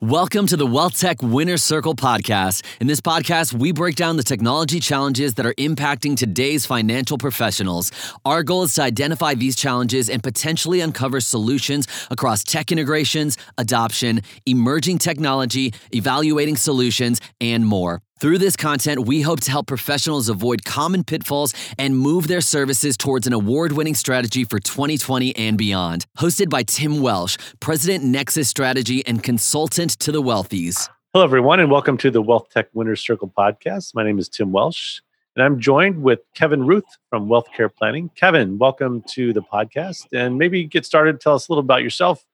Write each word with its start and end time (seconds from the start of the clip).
Welcome 0.00 0.48
to 0.48 0.56
the 0.56 0.66
Wealth 0.66 0.98
Tech 0.98 1.22
Winner 1.22 1.56
Circle 1.56 1.94
podcast. 1.94 2.62
In 2.80 2.88
this 2.88 3.00
podcast, 3.00 3.54
we 3.54 3.70
break 3.70 3.94
down 3.94 4.16
the 4.16 4.24
technology 4.24 4.80
challenges 4.80 5.34
that 5.34 5.46
are 5.46 5.54
impacting 5.54 6.16
today's 6.16 6.66
financial 6.66 7.16
professionals. 7.16 7.92
Our 8.24 8.42
goal 8.42 8.64
is 8.64 8.74
to 8.74 8.82
identify 8.82 9.34
these 9.34 9.54
challenges 9.54 10.10
and 10.10 10.20
potentially 10.20 10.80
uncover 10.80 11.20
solutions 11.20 11.86
across 12.10 12.42
tech 12.42 12.72
integrations, 12.72 13.38
adoption, 13.56 14.22
emerging 14.46 14.98
technology, 14.98 15.72
evaluating 15.92 16.56
solutions, 16.56 17.20
and 17.40 17.64
more. 17.64 18.02
Through 18.24 18.38
this 18.38 18.56
content, 18.56 19.04
we 19.04 19.20
hope 19.20 19.40
to 19.40 19.50
help 19.50 19.66
professionals 19.66 20.30
avoid 20.30 20.64
common 20.64 21.04
pitfalls 21.04 21.52
and 21.78 21.94
move 21.94 22.26
their 22.26 22.40
services 22.40 22.96
towards 22.96 23.26
an 23.26 23.34
award 23.34 23.72
winning 23.72 23.94
strategy 23.94 24.44
for 24.44 24.58
2020 24.58 25.36
and 25.36 25.58
beyond. 25.58 26.06
Hosted 26.16 26.48
by 26.48 26.62
Tim 26.62 27.02
Welsh, 27.02 27.36
President 27.60 28.02
Nexus 28.02 28.48
Strategy 28.48 29.06
and 29.06 29.22
consultant 29.22 29.90
to 29.98 30.10
the 30.10 30.22
Wealthies. 30.22 30.88
Hello, 31.12 31.22
everyone, 31.22 31.60
and 31.60 31.70
welcome 31.70 31.98
to 31.98 32.10
the 32.10 32.22
Wealth 32.22 32.48
Tech 32.48 32.68
Winners 32.72 33.02
Circle 33.02 33.30
podcast. 33.36 33.94
My 33.94 34.02
name 34.02 34.18
is 34.18 34.30
Tim 34.30 34.52
Welsh, 34.52 35.00
and 35.36 35.44
I'm 35.44 35.60
joined 35.60 36.02
with 36.02 36.20
Kevin 36.34 36.66
Ruth 36.66 36.96
from 37.10 37.28
Wealth 37.28 37.48
Care 37.54 37.68
Planning. 37.68 38.08
Kevin, 38.14 38.56
welcome 38.56 39.04
to 39.10 39.34
the 39.34 39.42
podcast. 39.42 40.06
And 40.14 40.38
maybe 40.38 40.64
get 40.64 40.86
started, 40.86 41.20
tell 41.20 41.34
us 41.34 41.50
a 41.50 41.52
little 41.52 41.62
about 41.62 41.82
yourself, 41.82 42.24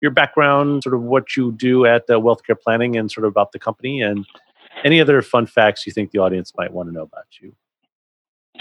your 0.00 0.10
background, 0.10 0.84
sort 0.84 0.94
of 0.94 1.02
what 1.02 1.36
you 1.36 1.52
do 1.52 1.84
at 1.84 2.04
uh, 2.10 2.18
Wealth 2.18 2.44
Care 2.46 2.56
Planning, 2.56 2.96
and 2.96 3.12
sort 3.12 3.26
of 3.26 3.30
about 3.30 3.52
the 3.52 3.58
company 3.58 4.00
and 4.00 4.24
any 4.84 5.00
other 5.00 5.22
fun 5.22 5.46
facts 5.46 5.86
you 5.86 5.92
think 5.92 6.10
the 6.10 6.18
audience 6.18 6.52
might 6.56 6.72
want 6.72 6.88
to 6.88 6.92
know 6.92 7.02
about 7.02 7.26
you? 7.40 7.54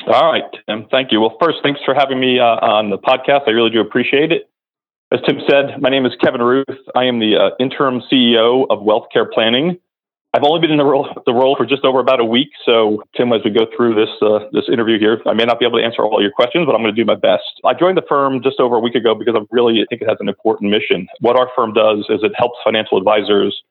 All 0.07 0.31
right, 0.31 0.43
Tim. 0.67 0.85
Thank 0.89 1.11
you. 1.11 1.19
Well, 1.19 1.35
first, 1.41 1.57
thanks 1.63 1.81
for 1.83 1.93
having 1.93 2.19
me 2.19 2.39
uh, 2.39 2.43
on 2.43 2.89
the 2.89 2.97
podcast. 2.97 3.41
I 3.47 3.51
really 3.51 3.71
do 3.71 3.81
appreciate 3.81 4.31
it. 4.31 4.49
As 5.11 5.19
Tim 5.25 5.39
said, 5.49 5.81
my 5.81 5.89
name 5.89 6.05
is 6.05 6.11
Kevin 6.21 6.41
Ruth. 6.41 6.65
I 6.95 7.05
am 7.05 7.19
the 7.19 7.37
uh, 7.37 7.49
interim 7.59 8.01
CEO 8.11 8.67
of 8.69 8.81
Wealth 8.83 9.07
Care 9.11 9.25
Planning. 9.25 9.77
I've 10.33 10.43
only 10.43 10.59
been 10.59 10.71
in 10.71 10.77
the 10.77 10.85
role, 10.85 11.07
the 11.25 11.33
role 11.33 11.55
for 11.55 11.65
just 11.65 11.85
over 11.85 11.99
about 11.99 12.19
a 12.19 12.25
week. 12.25 12.49
So, 12.65 13.01
Tim, 13.15 13.31
as 13.31 13.41
we 13.43 13.49
go 13.49 13.65
through 13.75 13.95
this 13.95 14.09
uh, 14.21 14.47
this 14.51 14.65
interview 14.71 14.99
here, 14.99 15.21
I 15.25 15.33
may 15.33 15.45
not 15.45 15.59
be 15.59 15.65
able 15.65 15.79
to 15.79 15.83
answer 15.83 16.03
all 16.03 16.21
your 16.21 16.31
questions, 16.31 16.65
but 16.65 16.75
I'm 16.75 16.81
going 16.81 16.93
to 16.93 17.01
do 17.01 17.05
my 17.05 17.15
best. 17.15 17.61
I 17.63 17.73
joined 17.73 17.97
the 17.97 18.05
firm 18.07 18.43
just 18.43 18.59
over 18.59 18.75
a 18.75 18.79
week 18.79 18.95
ago 18.95 19.15
because 19.15 19.35
I 19.35 19.43
really 19.49 19.85
think 19.89 20.01
it 20.01 20.09
has 20.09 20.17
an 20.19 20.27
important 20.27 20.69
mission. 20.69 21.07
What 21.21 21.39
our 21.39 21.49
firm 21.55 21.73
does 21.73 22.05
is 22.09 22.19
it 22.23 22.33
helps 22.35 22.59
financial 22.63 22.97
advisors 22.97 23.63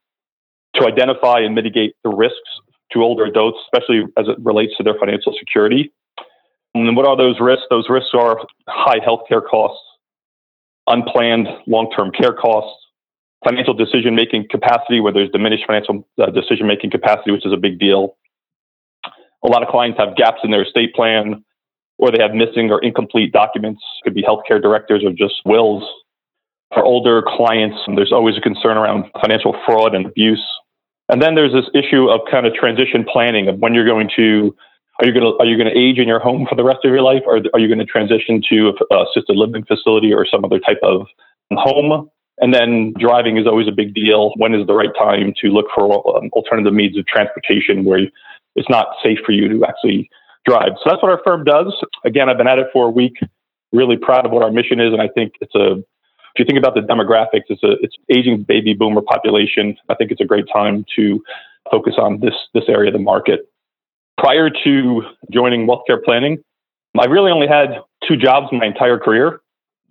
to 0.80 0.86
identify 0.86 1.41
and 1.41 1.55
mitigate 1.55 1.94
the 2.05 2.10
risks 2.10 2.38
to 2.92 3.02
older 3.02 3.24
adults, 3.24 3.58
especially 3.66 4.05
as 4.19 4.28
it 4.28 4.36
relates 4.42 4.77
to 4.77 4.83
their 4.83 4.94
financial 4.98 5.34
security. 5.38 5.92
And 6.74 6.96
what 6.96 7.06
are 7.06 7.16
those 7.16 7.36
risks? 7.41 7.64
Those 7.70 7.86
risks 7.88 8.10
are 8.14 8.38
high 8.68 9.00
healthcare 9.00 9.44
costs, 9.44 9.83
unplanned 10.86 11.48
long 11.66 11.91
term 11.96 12.10
care 12.12 12.33
costs, 12.33 12.77
financial 13.44 13.74
decision 13.74 14.14
making 14.14 14.46
capacity, 14.50 15.00
where 15.00 15.12
there's 15.12 15.30
diminished 15.30 15.64
financial 15.66 16.06
uh, 16.20 16.27
decision 16.27 16.66
making 16.66 16.90
capacity, 16.90 17.33
which 17.33 17.46
is 17.46 17.52
a 17.52 17.56
big 17.56 17.78
deal. 17.78 18.16
A 19.44 19.48
lot 19.48 19.62
of 19.62 19.68
clients 19.68 19.98
have 19.98 20.16
gaps 20.16 20.40
in 20.44 20.50
their 20.50 20.62
estate 20.62 20.94
plan, 20.94 21.44
or 21.98 22.11
they 22.11 22.22
have 22.22 22.34
missing 22.34 22.70
or 22.70 22.83
incomplete 22.83 23.33
documents. 23.33 23.80
Could 24.05 24.14
be 24.14 24.22
healthcare 24.22 24.61
directors 24.61 25.02
or 25.05 25.12
just 25.12 25.34
wills. 25.44 25.84
For 26.74 26.84
older 26.84 27.22
clients, 27.22 27.77
there's 27.94 28.12
always 28.12 28.36
a 28.36 28.40
concern 28.40 28.77
around 28.77 29.05
financial 29.20 29.56
fraud 29.64 29.94
and 29.94 30.06
abuse. 30.06 30.44
And 31.08 31.22
then 31.22 31.34
there's 31.34 31.52
this 31.52 31.66
issue 31.74 32.08
of 32.08 32.20
kind 32.30 32.46
of 32.46 32.54
transition 32.54 33.04
planning 33.10 33.48
of 33.48 33.58
when 33.58 33.74
you're 33.74 33.86
going 33.86 34.10
to 34.16 34.54
are 35.00 35.06
you 35.06 35.12
going 35.12 35.24
to 35.24 35.36
are 35.38 35.46
you 35.46 35.56
going 35.58 35.72
to 35.72 35.78
age 35.78 35.98
in 35.98 36.08
your 36.08 36.18
home 36.18 36.46
for 36.48 36.54
the 36.54 36.64
rest 36.64 36.84
of 36.84 36.90
your 36.90 37.02
life, 37.02 37.22
or 37.26 37.40
are 37.52 37.60
you 37.60 37.68
going 37.68 37.78
to 37.78 37.84
transition 37.84 38.42
to 38.48 38.72
a 38.90 39.02
assisted 39.02 39.36
living 39.36 39.64
facility 39.64 40.12
or 40.12 40.27
some 40.27 40.44
other 40.44 40.58
type 40.58 40.80
of 40.82 41.06
home? 41.52 42.08
And 42.38 42.52
then 42.52 42.94
driving 42.98 43.36
is 43.36 43.46
always 43.46 43.68
a 43.68 43.72
big 43.72 43.94
deal. 43.94 44.32
When 44.36 44.54
is 44.54 44.66
the 44.66 44.74
right 44.74 44.90
time 44.98 45.34
to 45.42 45.48
look 45.48 45.66
for 45.74 46.16
um, 46.16 46.30
alternative 46.32 46.72
means 46.72 46.98
of 46.98 47.06
transportation 47.06 47.84
where 47.84 48.00
it's 48.54 48.68
not 48.68 48.88
safe 49.02 49.18
for 49.24 49.32
you 49.32 49.48
to 49.48 49.64
actually 49.66 50.10
drive? 50.46 50.72
So 50.82 50.90
that's 50.90 51.02
what 51.02 51.12
our 51.12 51.20
firm 51.24 51.44
does. 51.44 51.74
Again, 52.05 52.28
I've 52.28 52.39
been 52.39 52.48
at 52.48 52.58
it 52.58 52.68
for 52.72 52.86
a 52.86 52.90
week. 52.90 53.18
Really 53.72 53.96
proud 53.96 54.24
of 54.24 54.33
what 54.33 54.42
our 54.42 54.50
mission 54.50 54.80
is, 54.80 54.92
and 54.92 55.02
I 55.02 55.08
think 55.08 55.34
it's 55.40 55.55
a 55.55 55.83
if 56.36 56.41
you 56.41 56.45
think 56.45 56.58
about 56.58 56.74
the 56.74 56.83
demographics, 56.83 57.45
it's 57.48 57.63
a 57.63 57.83
it's 57.83 57.97
aging 58.11 58.42
baby 58.42 58.74
boomer 58.74 59.01
population. 59.01 59.74
I 59.89 59.95
think 59.95 60.11
it's 60.11 60.20
a 60.20 60.27
great 60.27 60.45
time 60.52 60.85
to 60.95 61.23
focus 61.70 61.95
on 61.97 62.20
this 62.20 62.35
this 62.52 62.64
area 62.69 62.89
of 62.89 62.92
the 62.92 62.98
market. 62.98 63.48
Prior 64.19 64.51
to 64.64 65.02
joining 65.33 65.67
Wealth 65.67 65.83
Care 65.86 66.01
Planning, 66.01 66.42
I 66.98 67.07
really 67.07 67.30
only 67.30 67.46
had 67.46 67.80
two 68.07 68.17
jobs 68.17 68.48
my 68.52 68.67
entire 68.67 68.98
career. 68.98 69.41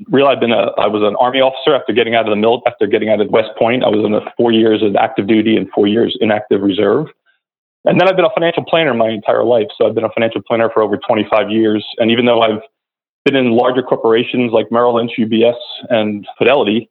Really, 0.08 0.30
I've 0.30 0.40
been 0.40 0.52
a 0.52 0.70
I 0.78 0.86
was 0.86 1.02
an 1.02 1.16
army 1.20 1.42
officer 1.42 1.76
after 1.76 1.94
getting 1.94 2.14
out 2.14 2.26
of 2.26 2.30
the 2.30 2.36
mill 2.36 2.62
after 2.68 2.86
getting 2.86 3.10
out 3.10 3.22
of 3.22 3.30
West 3.30 3.50
Point. 3.58 3.84
I 3.84 3.88
was 3.88 4.06
in 4.06 4.14
four 4.38 4.52
years 4.52 4.84
of 4.84 4.96
active 4.96 5.26
duty 5.26 5.58
and 5.58 5.68
four 5.74 5.88
years 5.88 6.16
in 6.22 6.30
active 6.30 6.62
reserve. 6.62 7.08
And 7.86 8.00
then 8.00 8.08
I've 8.08 8.16
been 8.16 8.26
a 8.26 8.34
financial 8.34 8.66
planner 8.66 8.94
my 8.94 9.10
entire 9.10 9.44
life. 9.44 9.68
So 9.78 9.88
I've 9.88 9.96
been 9.96 10.04
a 10.04 10.10
financial 10.10 10.42
planner 10.42 10.70
for 10.74 10.82
over 10.82 10.98
25 10.98 11.52
years. 11.52 11.86
And 11.98 12.12
even 12.12 12.26
though 12.26 12.42
I've 12.42 12.62
been 13.26 13.36
in 13.36 13.52
larger 13.52 13.82
corporations 13.82 14.54
like 14.54 14.72
Merrill 14.72 14.96
Lynch, 14.96 15.12
UBS, 15.18 15.58
and 15.90 16.26
Fidelity. 16.38 16.90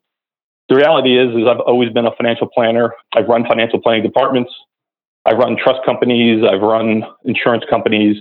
The 0.69 0.75
reality 0.75 1.17
is, 1.17 1.31
is 1.37 1.47
I've 1.49 1.61
always 1.61 1.91
been 1.93 2.07
a 2.07 2.15
financial 2.17 2.49
planner. 2.49 2.93
I've 3.15 3.29
run 3.29 3.47
financial 3.47 3.81
planning 3.81 4.03
departments. 4.03 4.51
I've 5.25 5.39
run 5.39 5.57
trust 5.57 5.81
companies. 5.87 6.45
I've 6.45 6.61
run 6.61 7.05
insurance 7.25 7.65
companies. 7.71 8.17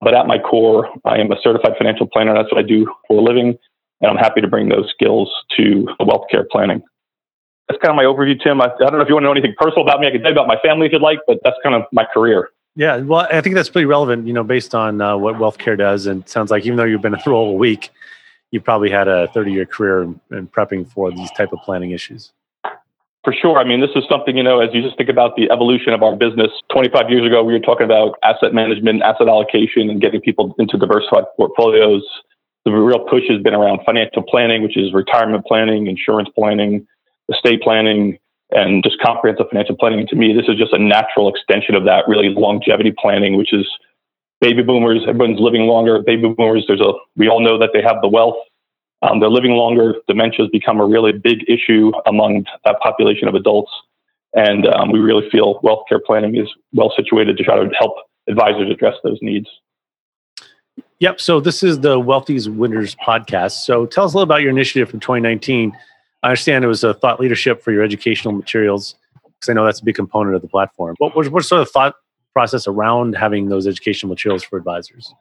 But 0.00 0.14
at 0.14 0.26
my 0.26 0.38
core, 0.38 0.90
I 1.04 1.18
am 1.18 1.32
a 1.32 1.36
certified 1.42 1.72
financial 1.78 2.06
planner. 2.06 2.34
That's 2.34 2.52
what 2.52 2.62
I 2.62 2.66
do 2.66 2.86
for 3.08 3.18
a 3.18 3.22
living. 3.22 3.56
And 4.00 4.10
I'm 4.10 4.16
happy 4.16 4.42
to 4.42 4.48
bring 4.48 4.68
those 4.68 4.90
skills 4.90 5.32
to 5.56 5.88
wealth 6.00 6.26
care 6.30 6.46
planning. 6.50 6.82
That's 7.68 7.80
kind 7.80 7.90
of 7.90 7.96
my 7.96 8.04
overview, 8.04 8.38
Tim. 8.42 8.60
I, 8.60 8.66
I 8.66 8.76
don't 8.78 8.94
know 8.94 9.00
if 9.00 9.08
you 9.08 9.14
want 9.14 9.22
to 9.22 9.28
know 9.28 9.32
anything 9.32 9.54
personal 9.56 9.86
about 9.86 10.00
me. 10.00 10.06
I 10.06 10.10
can 10.10 10.20
tell 10.20 10.30
you 10.30 10.36
about 10.36 10.48
my 10.48 10.58
family 10.62 10.86
if 10.86 10.92
you'd 10.92 11.00
like, 11.00 11.20
but 11.26 11.38
that's 11.42 11.56
kind 11.62 11.74
of 11.74 11.84
my 11.92 12.04
career. 12.12 12.50
Yeah, 12.76 12.98
well, 12.98 13.26
I 13.30 13.40
think 13.40 13.54
that's 13.54 13.68
pretty 13.68 13.86
relevant, 13.86 14.26
you 14.26 14.32
know, 14.32 14.42
based 14.42 14.74
on 14.74 15.00
uh, 15.00 15.16
what 15.16 15.38
Wealth 15.38 15.58
Care 15.58 15.76
does. 15.76 16.06
And 16.06 16.28
sounds 16.28 16.50
like 16.50 16.66
even 16.66 16.76
though 16.76 16.84
you've 16.84 17.02
been 17.02 17.12
the 17.12 17.22
role 17.26 17.50
a 17.50 17.52
week, 17.56 17.90
you 18.50 18.60
probably 18.60 18.90
had 18.90 19.08
a 19.08 19.28
30 19.28 19.52
year 19.52 19.66
career 19.66 20.02
in, 20.02 20.20
in, 20.32 20.48
prepping 20.48 20.90
for 20.90 21.10
these 21.10 21.30
type 21.32 21.52
of 21.52 21.60
planning 21.60 21.92
issues. 21.92 22.32
For 23.22 23.32
sure. 23.32 23.58
I 23.58 23.64
mean, 23.64 23.80
this 23.80 23.90
is 23.96 24.04
something, 24.08 24.36
you 24.36 24.42
know, 24.42 24.60
as 24.60 24.68
you 24.74 24.82
just 24.82 24.98
think 24.98 25.08
about 25.08 25.34
the 25.34 25.50
evolution 25.50 25.94
of 25.94 26.02
our 26.02 26.14
business, 26.14 26.50
25 26.72 27.08
years 27.08 27.26
ago, 27.26 27.42
we 27.42 27.54
were 27.54 27.58
talking 27.58 27.84
about 27.84 28.18
asset 28.22 28.52
management, 28.52 29.02
asset 29.02 29.28
allocation, 29.28 29.88
and 29.88 30.00
getting 30.00 30.20
people 30.20 30.54
into 30.58 30.76
diversified 30.76 31.24
portfolios. 31.36 32.02
The 32.64 32.72
real 32.72 32.98
push 32.98 33.22
has 33.28 33.40
been 33.42 33.54
around 33.54 33.80
financial 33.86 34.22
planning, 34.22 34.62
which 34.62 34.76
is 34.76 34.92
retirement 34.92 35.46
planning, 35.46 35.86
insurance 35.86 36.28
planning, 36.34 36.86
estate 37.32 37.62
planning, 37.62 38.18
and 38.54 38.82
just 38.82 39.00
comprehensive 39.00 39.46
financial 39.50 39.76
planning. 39.76 40.00
And 40.00 40.08
to 40.08 40.16
me, 40.16 40.32
this 40.32 40.46
is 40.48 40.56
just 40.56 40.72
a 40.72 40.78
natural 40.78 41.28
extension 41.28 41.74
of 41.74 41.84
that, 41.84 42.04
really 42.08 42.28
longevity 42.30 42.94
planning, 42.96 43.36
which 43.36 43.52
is 43.52 43.68
baby 44.40 44.62
boomers. 44.62 45.02
Everyone's 45.06 45.40
living 45.40 45.62
longer. 45.62 46.00
Baby 46.02 46.32
boomers, 46.32 46.64
there's 46.68 46.80
a, 46.80 46.92
we 47.16 47.28
all 47.28 47.40
know 47.40 47.58
that 47.58 47.70
they 47.74 47.82
have 47.82 48.00
the 48.00 48.08
wealth. 48.08 48.36
Um, 49.02 49.20
they're 49.20 49.28
living 49.28 49.52
longer. 49.52 49.96
Dementia 50.08 50.44
has 50.44 50.50
become 50.50 50.80
a 50.80 50.86
really 50.86 51.12
big 51.12 51.44
issue 51.48 51.92
among 52.06 52.44
that 52.64 52.78
population 52.80 53.28
of 53.28 53.34
adults. 53.34 53.72
And 54.34 54.66
um, 54.66 54.90
we 54.90 55.00
really 55.00 55.28
feel 55.30 55.60
wealth 55.62 55.84
care 55.88 56.00
planning 56.00 56.36
is 56.36 56.48
well 56.72 56.92
situated 56.96 57.36
to 57.36 57.44
try 57.44 57.56
to 57.56 57.68
help 57.78 57.94
advisors 58.28 58.70
address 58.70 58.94
those 59.02 59.18
needs. 59.20 59.48
Yep. 61.00 61.20
So 61.20 61.40
this 61.40 61.62
is 61.62 61.80
the 61.80 62.00
Wealthies 62.00 62.48
Winners 62.48 62.94
podcast. 62.96 63.64
So 63.64 63.84
tell 63.84 64.04
us 64.04 64.14
a 64.14 64.16
little 64.16 64.22
about 64.22 64.42
your 64.42 64.50
initiative 64.50 64.88
from 64.88 65.00
2019 65.00 65.76
I 66.24 66.28
understand 66.28 66.64
it 66.64 66.68
was 66.68 66.82
a 66.82 66.94
thought 66.94 67.20
leadership 67.20 67.62
for 67.62 67.70
your 67.70 67.82
educational 67.82 68.32
materials 68.32 68.94
because 69.24 69.50
I 69.50 69.52
know 69.52 69.66
that's 69.66 69.80
a 69.80 69.84
big 69.84 69.94
component 69.94 70.34
of 70.34 70.40
the 70.40 70.48
platform. 70.48 70.94
What 70.96 71.14
was 71.14 71.28
what 71.28 71.44
sort 71.44 71.60
of 71.60 71.70
thought 71.70 71.96
process 72.32 72.66
around 72.66 73.14
having 73.14 73.50
those 73.50 73.66
educational 73.66 74.08
materials 74.08 74.42
for 74.42 74.56
advisors? 74.56 75.14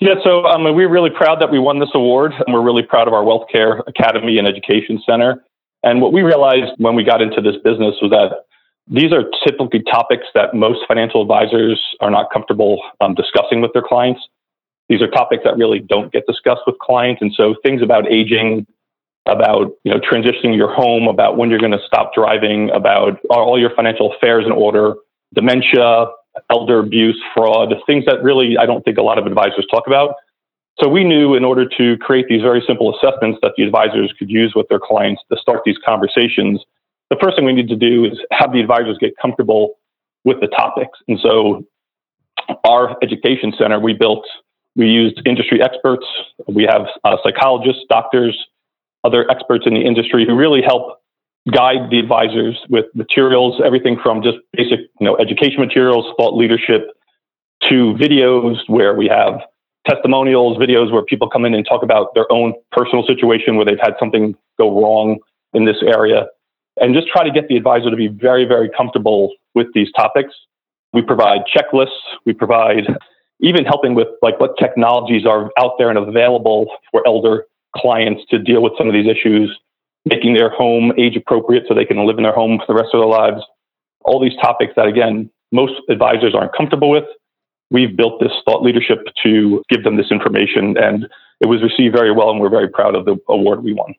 Yeah, 0.00 0.14
so 0.24 0.46
um, 0.46 0.64
we're 0.64 0.88
really 0.88 1.10
proud 1.10 1.38
that 1.42 1.50
we 1.50 1.58
won 1.58 1.80
this 1.80 1.90
award, 1.92 2.32
and 2.32 2.54
we're 2.54 2.62
really 2.62 2.82
proud 2.82 3.08
of 3.08 3.12
our 3.12 3.22
Wealth 3.22 3.46
Care 3.52 3.82
Academy 3.86 4.38
and 4.38 4.48
Education 4.48 5.02
Center. 5.06 5.44
And 5.82 6.00
what 6.00 6.14
we 6.14 6.22
realized 6.22 6.72
when 6.78 6.94
we 6.94 7.04
got 7.04 7.20
into 7.20 7.42
this 7.42 7.56
business 7.62 7.96
was 8.00 8.10
that 8.10 8.46
these 8.88 9.12
are 9.12 9.24
typically 9.46 9.82
topics 9.82 10.24
that 10.34 10.54
most 10.54 10.80
financial 10.88 11.20
advisors 11.20 11.78
are 12.00 12.10
not 12.10 12.32
comfortable 12.32 12.82
um, 13.02 13.14
discussing 13.14 13.60
with 13.60 13.74
their 13.74 13.82
clients. 13.82 14.20
These 14.88 15.02
are 15.02 15.08
topics 15.08 15.44
that 15.44 15.58
really 15.58 15.78
don't 15.78 16.10
get 16.10 16.26
discussed 16.26 16.62
with 16.66 16.78
clients. 16.78 17.20
And 17.20 17.34
so 17.34 17.54
things 17.62 17.82
about 17.82 18.10
aging, 18.10 18.66
about 19.26 19.72
you 19.84 19.92
know 19.92 20.00
transitioning 20.00 20.56
your 20.56 20.72
home, 20.72 21.08
about 21.08 21.36
when 21.36 21.50
you're 21.50 21.60
going 21.60 21.72
to 21.72 21.86
stop 21.86 22.14
driving, 22.14 22.70
about 22.70 23.18
all 23.30 23.58
your 23.58 23.74
financial 23.74 24.12
affairs 24.14 24.44
in 24.46 24.52
order, 24.52 24.94
dementia, 25.34 26.06
elder 26.50 26.80
abuse, 26.80 27.20
fraud, 27.34 27.74
things 27.86 28.04
that 28.06 28.22
really 28.22 28.56
I 28.58 28.66
don't 28.66 28.84
think 28.84 28.98
a 28.98 29.02
lot 29.02 29.18
of 29.18 29.26
advisors 29.26 29.66
talk 29.70 29.86
about. 29.86 30.14
So 30.80 30.88
we 30.88 31.04
knew 31.04 31.34
in 31.34 31.44
order 31.44 31.68
to 31.78 31.96
create 31.98 32.26
these 32.28 32.40
very 32.40 32.62
simple 32.66 32.96
assessments 32.96 33.38
that 33.42 33.52
the 33.56 33.62
advisors 33.62 34.12
could 34.18 34.30
use 34.30 34.52
with 34.56 34.66
their 34.68 34.80
clients 34.80 35.22
to 35.30 35.38
start 35.38 35.62
these 35.64 35.76
conversations, 35.84 36.62
the 37.10 37.16
first 37.20 37.36
thing 37.36 37.44
we 37.44 37.52
need 37.52 37.68
to 37.68 37.76
do 37.76 38.06
is 38.06 38.18
have 38.30 38.52
the 38.52 38.60
advisors 38.60 38.96
get 38.98 39.12
comfortable 39.20 39.74
with 40.24 40.40
the 40.40 40.46
topics. 40.46 40.98
And 41.08 41.18
so 41.20 41.66
our 42.64 42.96
education 43.02 43.52
center, 43.58 43.78
we 43.78 43.92
built, 43.92 44.24
we 44.74 44.86
used 44.86 45.20
industry 45.26 45.62
experts. 45.62 46.06
We 46.48 46.64
have 46.64 46.86
uh, 47.04 47.16
psychologists, 47.22 47.82
doctors, 47.90 48.36
other 49.04 49.30
experts 49.30 49.64
in 49.66 49.74
the 49.74 49.80
industry 49.80 50.24
who 50.26 50.34
really 50.34 50.62
help 50.62 51.00
guide 51.50 51.90
the 51.90 51.98
advisors 51.98 52.58
with 52.68 52.86
materials, 52.94 53.60
everything 53.64 53.98
from 54.02 54.22
just 54.22 54.38
basic, 54.52 54.80
you 55.00 55.06
know, 55.06 55.16
education 55.16 55.58
materials, 55.58 56.06
thought 56.16 56.36
leadership, 56.36 56.88
to 57.68 57.94
videos 57.94 58.56
where 58.68 58.94
we 58.94 59.08
have 59.08 59.40
testimonials, 59.88 60.56
videos 60.58 60.92
where 60.92 61.02
people 61.02 61.28
come 61.28 61.44
in 61.44 61.54
and 61.54 61.66
talk 61.66 61.82
about 61.82 62.14
their 62.14 62.30
own 62.30 62.54
personal 62.70 63.04
situation 63.06 63.56
where 63.56 63.64
they've 63.64 63.80
had 63.80 63.94
something 63.98 64.36
go 64.58 64.80
wrong 64.80 65.18
in 65.52 65.64
this 65.64 65.78
area, 65.84 66.26
and 66.80 66.94
just 66.94 67.08
try 67.08 67.24
to 67.24 67.30
get 67.30 67.48
the 67.48 67.56
advisor 67.56 67.90
to 67.90 67.96
be 67.96 68.08
very, 68.08 68.44
very 68.44 68.70
comfortable 68.76 69.32
with 69.54 69.66
these 69.74 69.90
topics. 69.92 70.32
We 70.92 71.02
provide 71.02 71.40
checklists. 71.54 71.88
We 72.24 72.32
provide 72.32 72.86
even 73.40 73.64
helping 73.64 73.94
with 73.94 74.08
like 74.22 74.38
what 74.38 74.56
technologies 74.58 75.26
are 75.26 75.50
out 75.58 75.72
there 75.78 75.90
and 75.90 75.98
available 75.98 76.66
for 76.90 77.02
elder 77.06 77.44
clients 77.76 78.22
to 78.30 78.38
deal 78.38 78.62
with 78.62 78.72
some 78.76 78.86
of 78.86 78.92
these 78.92 79.06
issues, 79.06 79.58
making 80.04 80.34
their 80.34 80.50
home 80.50 80.92
age 80.98 81.16
appropriate 81.16 81.64
so 81.68 81.74
they 81.74 81.84
can 81.84 82.04
live 82.06 82.18
in 82.18 82.24
their 82.24 82.34
home 82.34 82.58
for 82.58 82.66
the 82.66 82.74
rest 82.74 82.90
of 82.94 83.00
their 83.00 83.08
lives. 83.08 83.42
All 84.04 84.20
these 84.20 84.36
topics 84.40 84.72
that, 84.76 84.86
again, 84.86 85.30
most 85.52 85.74
advisors 85.88 86.34
aren't 86.34 86.54
comfortable 86.56 86.90
with. 86.90 87.04
We've 87.70 87.96
built 87.96 88.20
this 88.20 88.32
thought 88.44 88.62
leadership 88.62 89.06
to 89.22 89.62
give 89.68 89.84
them 89.84 89.96
this 89.96 90.10
information, 90.10 90.76
and 90.76 91.08
it 91.40 91.46
was 91.46 91.62
received 91.62 91.94
very 91.94 92.12
well, 92.12 92.30
and 92.30 92.40
we're 92.40 92.50
very 92.50 92.68
proud 92.68 92.94
of 92.94 93.04
the 93.04 93.16
award 93.28 93.62
we 93.62 93.72
won. 93.72 93.94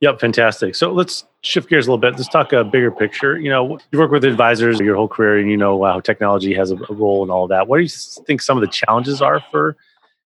Yep, 0.00 0.18
fantastic. 0.18 0.74
So 0.74 0.92
let's 0.92 1.24
shift 1.42 1.68
gears 1.68 1.86
a 1.86 1.90
little 1.90 2.00
bit. 2.00 2.16
Let's 2.16 2.28
talk 2.28 2.54
a 2.54 2.64
bigger 2.64 2.90
picture. 2.90 3.38
You 3.38 3.50
know, 3.50 3.78
you 3.92 3.98
work 3.98 4.10
with 4.10 4.24
advisors 4.24 4.80
your 4.80 4.96
whole 4.96 5.08
career, 5.08 5.38
and 5.38 5.50
you 5.50 5.58
know 5.58 5.84
how 5.84 6.00
technology 6.00 6.54
has 6.54 6.70
a, 6.70 6.76
role 6.88 7.22
in 7.22 7.30
all 7.30 7.44
of 7.44 7.50
that. 7.50 7.68
What 7.68 7.76
do 7.76 7.82
you 7.82 7.88
think 8.26 8.40
some 8.40 8.56
of 8.56 8.62
the 8.62 8.66
challenges 8.66 9.20
are 9.20 9.44
for 9.50 9.76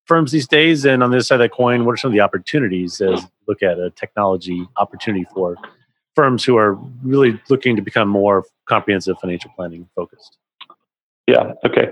firms 0.07 0.33
these 0.33 0.47
days? 0.47 0.85
And 0.85 1.03
on 1.03 1.11
the 1.11 1.17
other 1.17 1.25
side 1.25 1.37
of 1.37 1.41
that 1.41 1.53
coin, 1.53 1.85
what 1.85 1.93
are 1.93 1.97
some 1.97 2.11
of 2.11 2.15
the 2.15 2.21
opportunities 2.21 3.01
as 3.01 3.25
look 3.47 3.63
at 3.63 3.79
a 3.79 3.91
technology 3.91 4.67
opportunity 4.77 5.27
for 5.35 5.57
firms 6.15 6.45
who 6.45 6.57
are 6.57 6.75
really 7.03 7.41
looking 7.49 7.77
to 7.77 7.83
become 7.83 8.09
more 8.09 8.45
comprehensive 8.67 9.17
financial 9.21 9.51
planning 9.57 9.89
focused? 9.95 10.39
Yeah. 11.27 11.53
Okay. 11.65 11.87